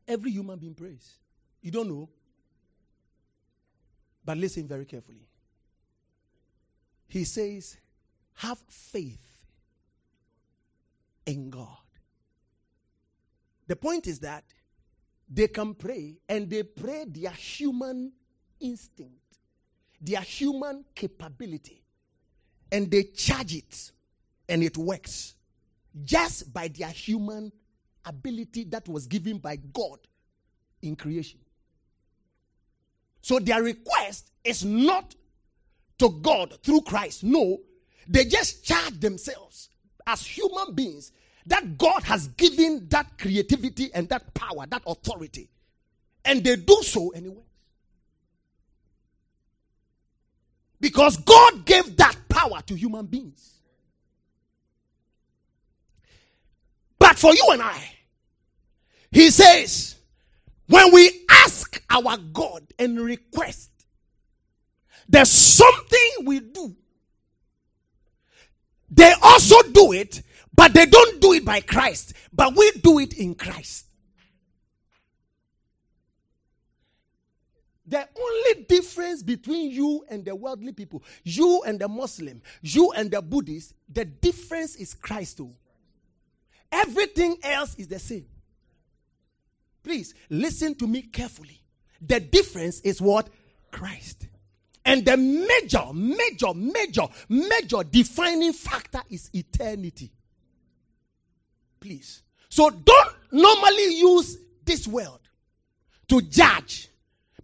Every 0.08 0.30
human 0.30 0.60
being 0.60 0.76
prays. 0.76 1.16
You 1.62 1.72
don't 1.72 1.90
know? 1.90 2.08
But 4.24 4.38
listen 4.38 4.68
very 4.68 4.86
carefully. 4.86 5.28
He 7.08 7.24
says, 7.24 7.78
have 8.36 8.60
faith 8.68 9.35
in 11.26 11.50
God. 11.50 11.68
The 13.68 13.76
point 13.76 14.08
is 14.08 14.20
that 14.20 14.44
they 15.30 15.48
can 15.48 15.74
pray 15.74 16.18
and 16.30 16.50
they 16.50 16.64
pray 16.64 17.06
their 17.08 17.32
human 17.32 18.12
instinct, 18.60 19.40
their 20.00 20.22
human 20.22 20.86
capability, 20.94 21.84
and 22.72 22.90
they 22.90 23.04
charge 23.04 23.56
it 23.56 23.92
and 24.48 24.64
it 24.64 24.78
works 24.78 25.36
just 26.04 26.54
by 26.54 26.68
their 26.68 26.90
human 26.90 27.52
ability 28.06 28.66
that 28.66 28.88
was 28.88 29.08
given 29.08 29.40
by 29.40 29.56
God 29.56 30.00
in 30.82 30.96
creation. 30.96 31.40
So 33.22 33.40
their 33.40 33.64
request 33.64 34.32
is 34.44 34.64
not 34.64 35.16
to 35.98 36.10
God 36.22 36.60
through 36.62 36.82
Christ. 36.82 37.24
No, 37.24 37.58
they 38.08 38.26
just 38.26 38.64
charge 38.64 39.00
themselves 39.00 39.70
as 40.08 40.26
human 40.26 40.74
beings 40.74 41.12
that 41.48 41.78
God 41.78 42.04
has 42.04 42.28
given 42.30 42.88
that 42.90 43.18
creativity 43.18 43.92
and 43.94 44.10
that 44.10 44.34
power, 44.34 44.66
that 44.68 44.82
authority. 44.86 45.50
And 46.24 46.44
they 46.44 46.56
do 46.56 46.78
so 46.82 47.10
anyway. 47.10 47.44
Because 50.80 51.18
God 51.18 51.66
gave 51.66 51.98
that 51.98 52.16
power 52.30 52.62
to 52.66 52.76
human 52.76 53.06
beings. 53.06 53.60
But 57.00 57.18
for 57.18 57.34
you 57.34 57.48
and 57.52 57.62
I, 57.62 57.80
He 59.12 59.30
says, 59.30 59.96
when 60.68 60.92
we 60.92 61.26
ask 61.30 61.82
our 61.90 62.18
God 62.18 62.64
and 62.80 63.00
request, 63.00 63.70
there's 65.08 65.32
something 65.32 66.10
we 66.26 66.40
do. 66.40 66.76
They 68.90 69.14
also 69.22 69.56
do 69.72 69.92
it, 69.92 70.22
but 70.54 70.74
they 70.74 70.86
don't 70.86 71.20
do 71.20 71.34
it 71.34 71.44
by 71.44 71.62
Christ, 71.62 72.14
but 72.32 72.56
we 72.56 72.72
do 72.84 73.00
it 73.00 73.14
in 73.14 73.36
Christ. 73.36 73.86
The 77.88 78.08
only 78.18 78.66
difference 78.68 79.22
between 79.22 79.70
you 79.70 80.06
and 80.10 80.26
the 80.26 80.36
worldly 80.36 80.72
people, 80.72 81.04
you 81.24 81.62
and 81.66 81.80
the 81.80 81.88
Muslim, 81.88 82.42
you 82.62 82.92
and 82.94 83.12
the 83.12 83.22
Buddhist, 83.22 83.74
the 83.88 84.06
difference 84.06 84.76
is 84.76 84.96
Christ. 84.96 85.38
Too. 85.38 85.54
Everything 86.72 87.38
else 87.44 87.76
is 87.76 87.88
the 87.88 88.00
same. 88.00 88.26
Please 89.84 90.16
listen 90.30 90.74
to 90.76 90.88
me 90.88 91.04
carefully. 91.04 91.62
The 92.02 92.20
difference 92.20 92.82
is 92.82 93.00
what? 93.00 93.30
Christ. 93.72 94.28
And 94.86 95.04
the 95.04 95.18
major, 95.18 95.84
major, 95.94 96.54
major, 96.54 97.08
major 97.28 97.84
defining 97.84 98.54
factor 98.54 99.02
is 99.10 99.32
eternity. 99.34 100.12
Please. 101.80 102.22
So 102.50 102.70
don't 102.70 103.16
normally 103.32 103.96
use 103.96 104.38
this 104.64 104.88
world 104.88 105.20
to 106.08 106.22
judge. 106.22 106.90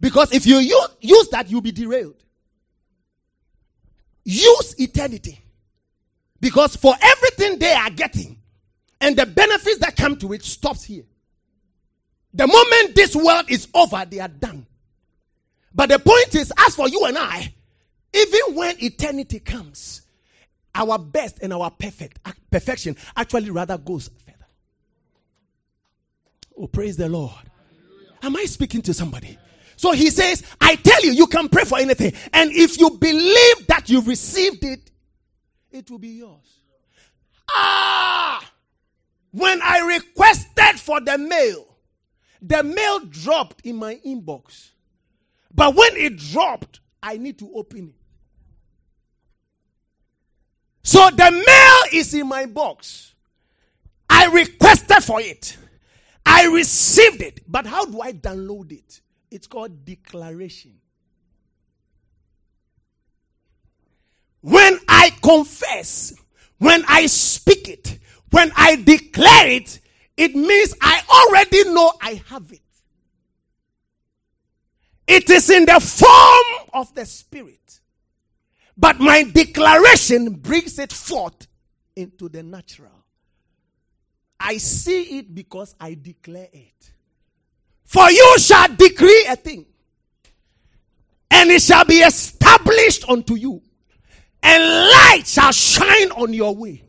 Because 0.00 0.32
if 0.32 0.46
you 0.46 0.56
use, 0.58 0.88
use 1.00 1.28
that, 1.30 1.50
you'll 1.50 1.60
be 1.60 1.72
derailed. 1.72 2.22
Use 4.24 4.80
eternity. 4.80 5.40
Because 6.40 6.76
for 6.76 6.94
everything 7.00 7.58
they 7.58 7.72
are 7.72 7.90
getting 7.90 8.38
and 9.00 9.16
the 9.16 9.26
benefits 9.26 9.78
that 9.78 9.96
come 9.96 10.16
to 10.16 10.32
it 10.32 10.44
stops 10.44 10.84
here. 10.84 11.04
The 12.34 12.46
moment 12.46 12.94
this 12.94 13.14
world 13.14 13.46
is 13.48 13.68
over, 13.74 14.04
they 14.08 14.20
are 14.20 14.28
done. 14.28 14.66
But 15.74 15.88
the 15.88 15.98
point 15.98 16.34
is, 16.34 16.52
as 16.58 16.74
for 16.74 16.88
you 16.88 17.04
and 17.04 17.16
I, 17.16 17.54
even 18.14 18.54
when 18.54 18.82
eternity 18.82 19.40
comes, 19.40 20.02
our 20.74 20.98
best 20.98 21.38
and 21.42 21.52
our 21.52 21.70
perfect 21.70 22.18
perfection 22.50 22.96
actually 23.16 23.50
rather 23.50 23.78
goes 23.78 24.10
further. 24.24 24.46
Oh, 26.58 26.66
praise 26.66 26.96
the 26.96 27.08
Lord. 27.08 27.32
Am 28.22 28.36
I 28.36 28.44
speaking 28.44 28.82
to 28.82 28.94
somebody? 28.94 29.38
So 29.76 29.92
he 29.92 30.10
says, 30.10 30.44
I 30.60 30.76
tell 30.76 31.04
you, 31.04 31.12
you 31.12 31.26
can 31.26 31.48
pray 31.48 31.64
for 31.64 31.78
anything. 31.78 32.12
And 32.32 32.52
if 32.52 32.78
you 32.78 32.90
believe 32.90 33.66
that 33.66 33.84
you've 33.88 34.06
received 34.06 34.64
it, 34.64 34.90
it 35.70 35.90
will 35.90 35.98
be 35.98 36.08
yours. 36.08 36.60
Ah! 37.50 38.48
When 39.32 39.60
I 39.62 39.80
requested 39.96 40.78
for 40.78 41.00
the 41.00 41.18
mail, 41.18 41.66
the 42.40 42.62
mail 42.62 43.00
dropped 43.00 43.64
in 43.64 43.76
my 43.76 43.98
inbox. 44.06 44.71
But 45.54 45.74
when 45.74 45.96
it 45.96 46.16
dropped, 46.16 46.80
I 47.02 47.18
need 47.18 47.38
to 47.40 47.50
open 47.54 47.88
it. 47.88 47.94
So 50.82 51.10
the 51.10 51.30
mail 51.30 52.00
is 52.00 52.14
in 52.14 52.28
my 52.28 52.46
box. 52.46 53.14
I 54.08 54.26
requested 54.26 55.02
for 55.04 55.20
it. 55.20 55.56
I 56.26 56.46
received 56.46 57.22
it. 57.22 57.40
But 57.46 57.66
how 57.66 57.84
do 57.84 58.00
I 58.00 58.12
download 58.12 58.72
it? 58.72 59.00
It's 59.30 59.46
called 59.46 59.84
declaration. 59.84 60.74
When 64.40 64.78
I 64.88 65.10
confess, 65.22 66.14
When 66.62 66.84
I 66.86 67.06
speak 67.06 67.68
it, 67.68 67.98
when 68.30 68.52
I 68.56 68.76
declare 68.76 69.48
it, 69.48 69.80
it 70.16 70.36
means 70.36 70.74
I 70.80 71.02
already 71.10 71.64
know 71.74 71.92
I 72.00 72.22
have 72.28 72.52
it. 72.52 72.60
It 75.14 75.28
is 75.28 75.50
in 75.50 75.66
the 75.66 75.78
form 75.78 76.68
of 76.72 76.94
the 76.94 77.04
Spirit. 77.04 77.80
But 78.78 78.98
my 78.98 79.24
declaration 79.24 80.36
brings 80.36 80.78
it 80.78 80.90
forth 80.90 81.46
into 81.94 82.30
the 82.30 82.42
natural. 82.42 83.04
I 84.40 84.56
see 84.56 85.18
it 85.18 85.34
because 85.34 85.74
I 85.78 85.98
declare 86.00 86.48
it. 86.50 86.92
For 87.84 88.10
you 88.10 88.38
shall 88.38 88.74
decree 88.74 89.26
a 89.28 89.36
thing, 89.36 89.66
and 91.30 91.50
it 91.50 91.60
shall 91.60 91.84
be 91.84 91.96
established 91.96 93.06
unto 93.06 93.34
you, 93.34 93.60
and 94.42 94.62
light 94.62 95.24
shall 95.26 95.52
shine 95.52 96.10
on 96.12 96.32
your 96.32 96.56
way. 96.56 96.84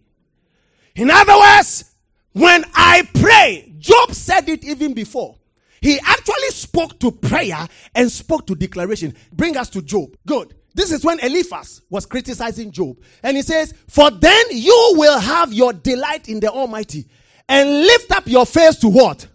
In 0.95 1.11
other 1.11 1.37
words, 1.37 1.93
when 2.31 2.63
I 2.73 3.05
pray, 3.15 3.73
Job 3.79 4.13
said 4.13 4.47
it 4.47 4.63
even 4.63 4.93
before. 4.93 5.35
He 5.83 5.99
actually 5.99 6.49
spoke 6.51 6.97
to 7.01 7.11
prayer 7.11 7.67
and 7.93 8.09
spoke 8.09 8.47
to 8.47 8.55
declaration. 8.55 9.13
Bring 9.33 9.57
us 9.57 9.69
to 9.71 9.81
Job. 9.81 10.15
Good. 10.25 10.55
This 10.73 10.93
is 10.93 11.03
when 11.03 11.19
Eliphaz 11.19 11.81
was 11.89 12.05
criticizing 12.05 12.71
Job. 12.71 12.97
And 13.21 13.35
he 13.35 13.43
says, 13.43 13.73
For 13.89 14.09
then 14.09 14.45
you 14.51 14.93
will 14.95 15.19
have 15.19 15.51
your 15.51 15.73
delight 15.73 16.29
in 16.29 16.39
the 16.39 16.49
Almighty 16.49 17.05
and 17.49 17.69
lift 17.81 18.13
up 18.13 18.27
your 18.27 18.45
face 18.45 18.77
to 18.77 18.87
what? 18.87 19.27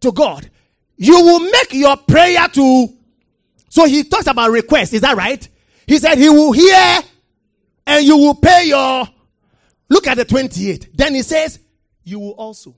To 0.00 0.12
God. 0.12 0.50
You 0.98 1.18
will 1.18 1.40
make 1.40 1.72
your 1.72 1.96
prayer 1.96 2.46
to. 2.48 2.88
So 3.70 3.86
he 3.86 4.04
talks 4.04 4.26
about 4.26 4.50
request. 4.50 4.92
Is 4.92 5.00
that 5.00 5.16
right? 5.16 5.48
He 5.86 5.96
said 5.98 6.18
he 6.18 6.28
will 6.28 6.52
hear 6.52 7.00
and 7.86 8.04
you 8.04 8.18
will 8.18 8.34
pay 8.34 8.66
your. 8.66 9.08
Look 9.88 10.06
at 10.06 10.18
the 10.18 10.26
28. 10.26 10.90
Then 10.94 11.14
he 11.14 11.22
says, 11.22 11.58
You 12.04 12.18
will 12.18 12.32
also. 12.32 12.76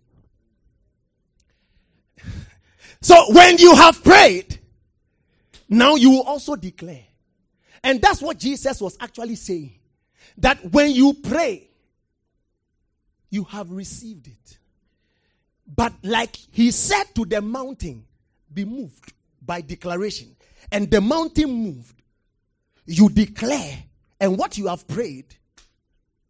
So 3.03 3.33
when 3.33 3.59
you 3.59 3.75
have 3.75 4.03
prayed, 4.03 4.61
now 5.69 5.97
you 5.97 6.11
will 6.11 6.23
also 6.23 6.57
declare. 6.57 7.05
And 7.83 8.01
that's 8.01 8.23
what 8.23 8.39
Jesus 8.39 8.81
was 8.81 8.97
actually 9.01 9.35
saying. 9.35 9.75
That 10.39 10.73
when 10.73 10.93
you 10.93 11.15
pray, 11.15 11.69
you 13.29 13.45
have 13.45 13.71
received 13.71 14.29
it. 14.29 14.59
But 15.75 15.93
like 16.03 16.37
he 16.53 16.71
said 16.71 17.05
to 17.17 17.25
the 17.25 17.43
mountain, 17.43 18.05
be 18.55 18.65
moved 18.65 19.13
by 19.45 19.63
declaration. 19.63 20.37
And 20.71 20.91
the 20.91 21.01
mountain 21.01 21.51
moved. 21.51 22.01
You 22.87 23.09
declare, 23.09 23.83
and 24.21 24.39
what 24.39 24.59
you 24.59 24.69
have 24.69 24.87
prayed, 24.87 25.35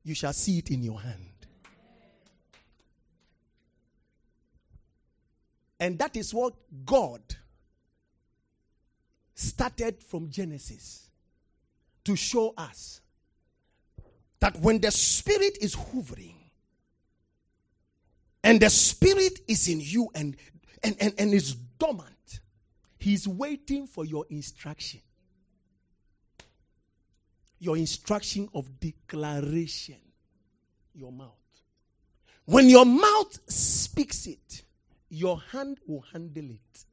you 0.04 0.14
shall 0.14 0.32
see 0.32 0.58
it 0.58 0.70
in 0.70 0.82
your 0.82 1.00
hand. 1.00 1.31
And 5.82 5.98
that 5.98 6.16
is 6.16 6.32
what 6.32 6.54
God 6.84 7.20
started 9.34 10.00
from 10.00 10.30
Genesis 10.30 11.10
to 12.04 12.14
show 12.14 12.54
us 12.56 13.00
that 14.38 14.56
when 14.60 14.80
the 14.80 14.92
Spirit 14.92 15.58
is 15.60 15.74
hovering 15.74 16.36
and 18.44 18.60
the 18.60 18.70
Spirit 18.70 19.40
is 19.48 19.66
in 19.66 19.80
you 19.80 20.08
and, 20.14 20.36
and, 20.84 20.94
and, 21.00 21.14
and 21.18 21.34
is 21.34 21.56
dormant, 21.56 22.38
He's 22.96 23.26
waiting 23.26 23.88
for 23.88 24.04
your 24.04 24.24
instruction. 24.30 25.00
Your 27.58 27.76
instruction 27.76 28.48
of 28.54 28.78
declaration. 28.78 29.98
Your 30.94 31.10
mouth. 31.10 31.32
When 32.44 32.68
your 32.68 32.86
mouth 32.86 33.36
speaks 33.50 34.28
it, 34.28 34.62
your 35.12 35.42
hand 35.52 35.78
will 35.86 36.00
handle 36.10 36.48
it. 36.50 36.84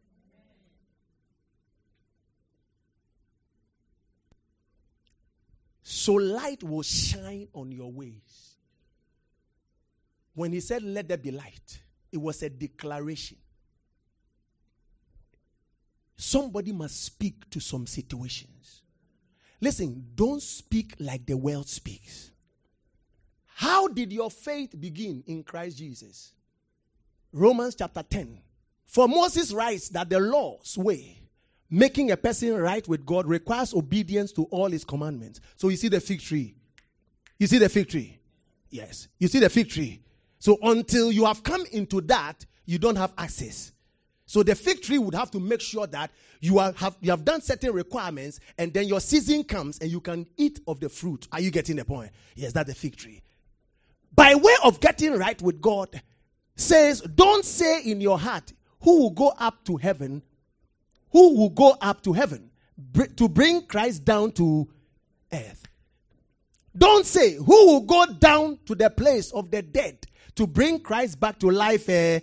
So 5.82 6.16
light 6.16 6.62
will 6.62 6.82
shine 6.82 7.48
on 7.54 7.72
your 7.72 7.90
ways. 7.90 8.56
When 10.34 10.52
he 10.52 10.60
said, 10.60 10.84
Let 10.84 11.08
there 11.08 11.18
be 11.18 11.32
light, 11.32 11.80
it 12.12 12.18
was 12.18 12.44
a 12.44 12.50
declaration. 12.50 13.38
Somebody 16.18 16.74
must 16.74 17.02
speak 17.02 17.50
to 17.52 17.62
some 17.62 17.88
situations. 17.88 18.82
Listen, 19.62 20.06
don't 20.16 20.42
speak 20.42 20.94
like 21.00 21.26
the 21.26 21.38
world 21.38 21.70
speaks. 21.70 22.32
How 23.46 23.88
did 23.88 24.12
your 24.12 24.30
faith 24.30 24.76
begin 24.78 25.24
in 25.26 25.42
Christ 25.44 25.78
Jesus? 25.78 26.34
Romans 27.32 27.76
chapter 27.76 28.04
10. 28.04 28.40
For 28.86 29.08
Moses 29.08 29.52
writes 29.52 29.90
that 29.90 30.10
the 30.10 30.20
law's 30.20 30.78
way 30.78 31.20
making 31.70 32.12
a 32.12 32.18
person 32.18 32.56
right 32.56 32.88
with 32.88 33.06
God 33.06 33.28
requires 33.28 33.74
obedience 33.74 34.32
to 34.34 34.44
all 34.46 34.70
his 34.70 34.84
commandments. 34.84 35.40
So 35.56 35.70
you 35.70 35.78
see 35.78 35.88
the 35.88 36.00
fig 36.00 36.22
tree. 36.22 36.56
You 37.38 37.48
see 37.48 37.60
the 37.60 37.70
fig 37.70 37.90
tree? 37.90 38.20
Yes. 38.70 39.08
You 39.20 39.28
see 39.28 39.40
the 39.40 39.50
fig 39.50 39.70
tree. 39.70 40.02
So 40.40 40.58
until 40.62 41.12
you 41.12 41.26
have 41.26 41.44
come 41.44 41.66
into 41.72 42.02
that, 42.02 42.46
you 42.66 42.80
don't 42.80 42.96
have 42.96 43.14
access. 43.18 43.72
So 44.26 44.44
the 44.44 44.56
fig 44.56 44.82
tree 44.82 45.00
would 45.00 45.16
have 45.16 45.32
to 45.32 45.40
make 45.40 45.62
sure 45.62 45.88
that 45.88 46.12
you 46.40 46.60
are, 46.60 46.72
have 46.74 46.96
you 47.02 47.10
have 47.12 47.26
done 47.26 47.42
certain 47.42 47.74
requirements, 47.74 48.40
and 48.58 48.74
then 48.74 48.88
your 48.88 49.00
season 49.00 49.44
comes 49.44 49.80
and 49.80 49.90
you 49.90 50.00
can 50.00 50.28
eat 50.38 50.60
of 50.68 50.80
the 50.80 50.88
fruit. 50.88 51.28
Are 51.32 51.42
you 51.42 51.52
getting 51.52 51.76
the 51.76 51.86
point? 51.86 52.12
Yes, 52.36 52.54
that's 52.54 52.70
the 52.70 52.76
fig 52.76 52.96
tree. 52.96 53.22
By 54.14 54.36
way 54.36 54.54
of 54.64 54.80
getting 54.80 55.14
right 55.14 55.40
with 55.42 55.62
God, 55.62 56.02
says, 56.60 57.02
Don't 57.02 57.46
say 57.46 57.82
in 57.84 58.02
your 58.02 58.20
heart, 58.20 58.54
Who 58.82 59.00
will 59.00 59.12
go 59.12 59.34
up 59.38 59.64
to 59.66 59.78
heaven 59.78 60.22
who 61.12 61.36
will 61.36 61.50
go 61.50 61.76
up 61.82 62.04
to 62.04 62.14
heaven 62.14 62.50
to 63.16 63.28
bring 63.28 63.66
Christ 63.66 64.06
down 64.06 64.32
to 64.34 64.68
earth. 65.32 65.66
Don't 66.78 67.06
say, 67.06 67.36
Who 67.36 67.66
will 67.68 67.82
go 67.82 68.06
down 68.06 68.60
to 68.66 68.76
the 68.76 68.90
place 68.90 69.32
of 69.32 69.52
the 69.52 69.62
dead 69.62 70.06
to 70.36 70.48
bring 70.48 70.80
Christ 70.80 71.20
back 71.20 71.40
to 71.40 71.50
life? 71.50 71.90
Uh, 71.90 72.20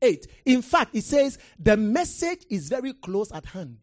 8. 0.00 0.26
In 0.44 0.62
fact, 0.62 0.94
it 0.94 1.04
says, 1.04 1.38
The 1.58 1.76
message 1.76 2.44
is 2.50 2.68
very 2.68 2.92
close 2.92 3.32
at 3.32 3.46
hand. 3.46 3.78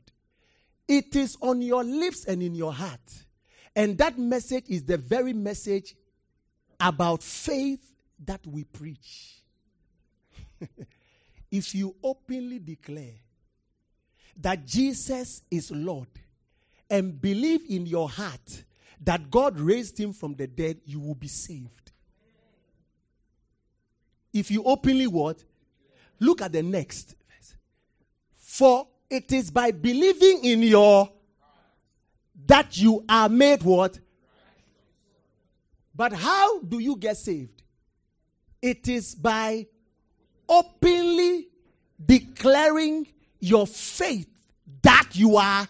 It 0.87 1.15
is 1.15 1.35
on 1.41 1.61
your 1.61 1.83
lips 1.83 2.25
and 2.25 2.43
in 2.43 2.53
your 2.53 2.73
heart. 2.73 3.25
And 3.75 3.97
that 3.97 4.19
message 4.19 4.65
is 4.67 4.83
the 4.83 4.97
very 4.97 5.33
message 5.33 5.95
about 6.79 7.23
faith 7.23 7.94
that 8.23 8.45
we 8.45 8.63
preach. 8.63 9.41
if 11.51 11.75
you 11.75 11.95
openly 12.03 12.59
declare 12.59 13.15
that 14.37 14.65
Jesus 14.65 15.41
is 15.49 15.71
Lord 15.71 16.07
and 16.89 17.19
believe 17.19 17.61
in 17.69 17.85
your 17.85 18.09
heart 18.09 18.63
that 19.01 19.29
God 19.29 19.59
raised 19.59 19.99
him 19.99 20.13
from 20.13 20.35
the 20.35 20.47
dead, 20.47 20.79
you 20.85 20.99
will 20.99 21.15
be 21.15 21.27
saved. 21.27 21.91
If 24.33 24.51
you 24.51 24.63
openly 24.63 25.07
what? 25.07 25.43
Look 26.19 26.41
at 26.41 26.51
the 26.51 26.63
next 26.63 27.15
verse. 27.29 27.55
For 28.37 28.87
it 29.09 29.31
is 29.31 29.51
by 29.51 29.71
believing 29.71 30.43
in 30.43 30.61
your 30.61 31.09
that 32.45 32.77
you 32.77 33.03
are 33.07 33.29
made 33.29 33.63
what? 33.63 33.99
But 35.93 36.13
how 36.13 36.59
do 36.59 36.79
you 36.79 36.97
get 36.97 37.17
saved? 37.17 37.63
It 38.65 38.87
is 38.87 39.13
by 39.13 39.67
openly 40.49 41.49
declaring 42.03 43.05
your 43.39 43.67
faith 43.67 44.27
that 44.81 45.09
you 45.11 45.37
are. 45.37 45.67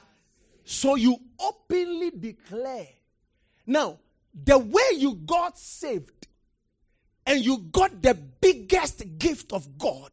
So 0.63 0.95
you 0.95 1.17
openly 1.37 2.11
declare. 2.11 2.87
Now, 3.67 3.99
the 4.33 4.57
way 4.57 4.91
you 4.93 5.15
got 5.15 5.59
saved 5.59 6.27
and 7.25 7.43
you 7.43 7.57
got 7.69 8.01
the 8.01 8.13
biggest 8.13 9.03
gift 9.17 9.51
of 9.51 9.77
God 9.77 10.11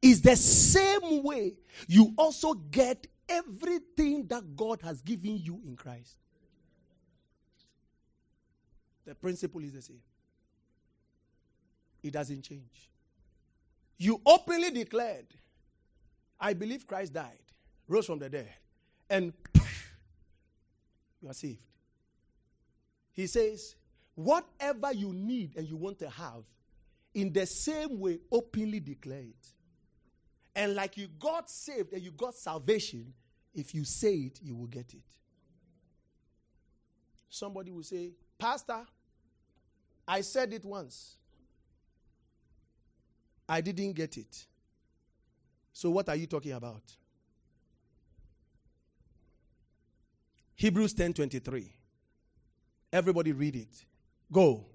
is 0.00 0.22
the 0.22 0.36
same 0.36 1.22
way 1.22 1.56
you 1.88 2.14
also 2.16 2.54
get 2.54 3.06
everything 3.28 4.28
that 4.28 4.56
God 4.56 4.80
has 4.80 5.02
given 5.02 5.36
you 5.36 5.60
in 5.62 5.76
Christ. 5.76 6.16
The 9.04 9.14
principle 9.14 9.60
is 9.60 9.74
the 9.74 9.82
same, 9.82 10.00
it 12.02 12.12
doesn't 12.12 12.42
change. 12.42 12.90
You 13.96 14.20
openly 14.24 14.70
declared, 14.70 15.26
I 16.40 16.52
believe 16.52 16.86
Christ 16.86 17.12
died, 17.12 17.38
rose 17.88 18.06
from 18.06 18.18
the 18.18 18.28
dead, 18.28 18.52
and 19.10 19.32
you 21.20 21.28
are 21.28 21.34
saved. 21.34 21.64
He 23.12 23.26
says, 23.26 23.74
whatever 24.14 24.92
you 24.92 25.12
need 25.12 25.56
and 25.56 25.68
you 25.68 25.76
want 25.76 25.98
to 25.98 26.08
have, 26.08 26.44
in 27.14 27.32
the 27.32 27.46
same 27.46 27.98
way, 27.98 28.20
openly 28.30 28.78
declare 28.78 29.22
it. 29.22 29.46
And 30.54 30.74
like 30.74 30.96
you 30.96 31.08
got 31.18 31.50
saved 31.50 31.92
and 31.92 32.02
you 32.02 32.12
got 32.12 32.34
salvation, 32.34 33.12
if 33.54 33.74
you 33.74 33.84
say 33.84 34.14
it, 34.14 34.38
you 34.42 34.54
will 34.54 34.66
get 34.66 34.92
it. 34.94 35.02
Somebody 37.28 37.70
will 37.70 37.82
say, 37.82 38.12
Pastor, 38.38 38.84
I 40.06 40.20
said 40.20 40.52
it 40.52 40.64
once. 40.64 41.16
I 43.48 43.60
didn't 43.60 43.92
get 43.94 44.16
it. 44.16 44.46
So, 45.72 45.90
what 45.90 46.08
are 46.08 46.16
you 46.16 46.26
talking 46.26 46.52
about? 46.52 46.82
Hebrews 50.54 50.92
10 50.92 51.12
23. 51.14 51.72
Everybody 52.92 53.32
read 53.32 53.56
it. 53.56 53.84
Go. 54.30 54.66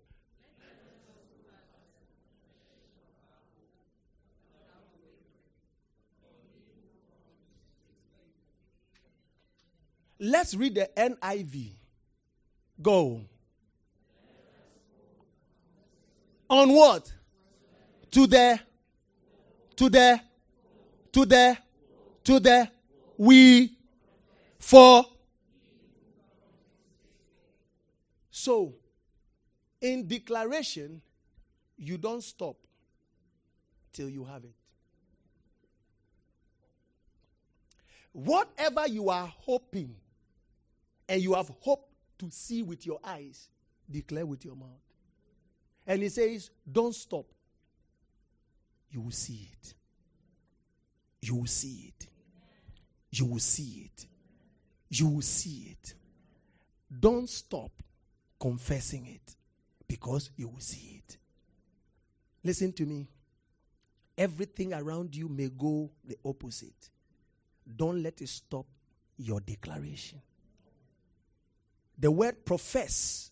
Let's 10.20 10.56
read 10.56 10.76
the 10.76 10.90
NIV. 10.96 11.72
Go. 12.82 13.26
On 16.50 16.74
what? 16.74 17.12
To 18.14 18.28
the, 18.28 18.60
to 19.76 19.90
the, 19.90 20.22
to 21.12 21.26
the, 21.26 21.58
to 22.24 22.40
the, 22.40 22.70
we, 23.18 23.76
for. 24.60 25.06
So, 28.30 28.76
in 29.82 30.08
declaration, 30.08 31.02
you 31.76 31.98
don't 31.98 32.24
stop 32.24 32.56
till 33.92 34.10
you 34.10 34.24
have 34.26 34.44
it. 34.44 34.54
Whatever 38.12 38.88
you 38.88 39.10
are 39.10 39.34
hoping 39.40 39.96
and 41.10 41.20
you 41.20 41.34
have 41.34 41.50
hope 41.60 41.90
to 42.20 42.30
see 42.30 42.62
with 42.62 42.86
your 42.86 43.00
eyes, 43.04 43.50
declare 43.90 44.26
with 44.26 44.46
your 44.46 44.56
mouth. 44.56 44.70
And 45.88 46.04
he 46.04 46.10
says, 46.10 46.52
Don't 46.72 46.94
stop. 46.94 47.26
You 48.94 49.02
will 49.02 49.12
see 49.12 49.50
it. 49.52 49.74
You 51.22 51.36
will 51.36 51.48
see 51.48 51.92
it. 51.98 52.08
You 53.12 53.26
will 53.26 53.40
see 53.40 53.90
it. 53.92 54.06
You 54.90 55.08
will 55.08 55.22
see 55.22 55.72
it. 55.72 55.96
Don't 57.00 57.28
stop 57.28 57.72
confessing 58.40 59.08
it 59.08 59.36
because 59.88 60.30
you 60.38 60.48
will 60.48 60.60
see 60.60 61.02
it. 61.08 61.18
Listen 62.44 62.72
to 62.74 62.86
me. 62.86 63.08
Everything 64.16 64.76
around 64.76 65.16
you 65.16 65.28
may 65.28 65.50
go 65.50 65.90
the 66.06 66.16
opposite. 66.24 66.92
Don't 67.76 68.04
let 68.04 68.22
it 68.22 68.30
stop 68.30 68.68
your 69.18 69.40
declaration. 69.40 70.22
The 71.98 72.12
word 72.12 72.46
profess 72.46 73.32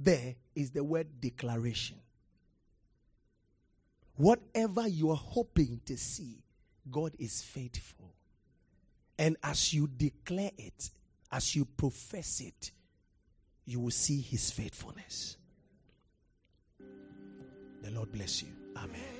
there 0.00 0.34
is 0.56 0.70
the 0.72 0.82
word 0.82 1.06
declaration. 1.20 1.98
Whatever 4.20 4.86
you 4.86 5.12
are 5.12 5.16
hoping 5.16 5.80
to 5.86 5.96
see, 5.96 6.44
God 6.90 7.14
is 7.18 7.40
faithful. 7.40 8.12
And 9.18 9.38
as 9.42 9.72
you 9.72 9.86
declare 9.86 10.50
it, 10.58 10.90
as 11.32 11.56
you 11.56 11.64
profess 11.64 12.42
it, 12.42 12.70
you 13.64 13.80
will 13.80 13.90
see 13.90 14.20
his 14.20 14.50
faithfulness. 14.50 15.38
The 17.80 17.90
Lord 17.92 18.12
bless 18.12 18.42
you. 18.42 18.50
Amen. 18.76 19.19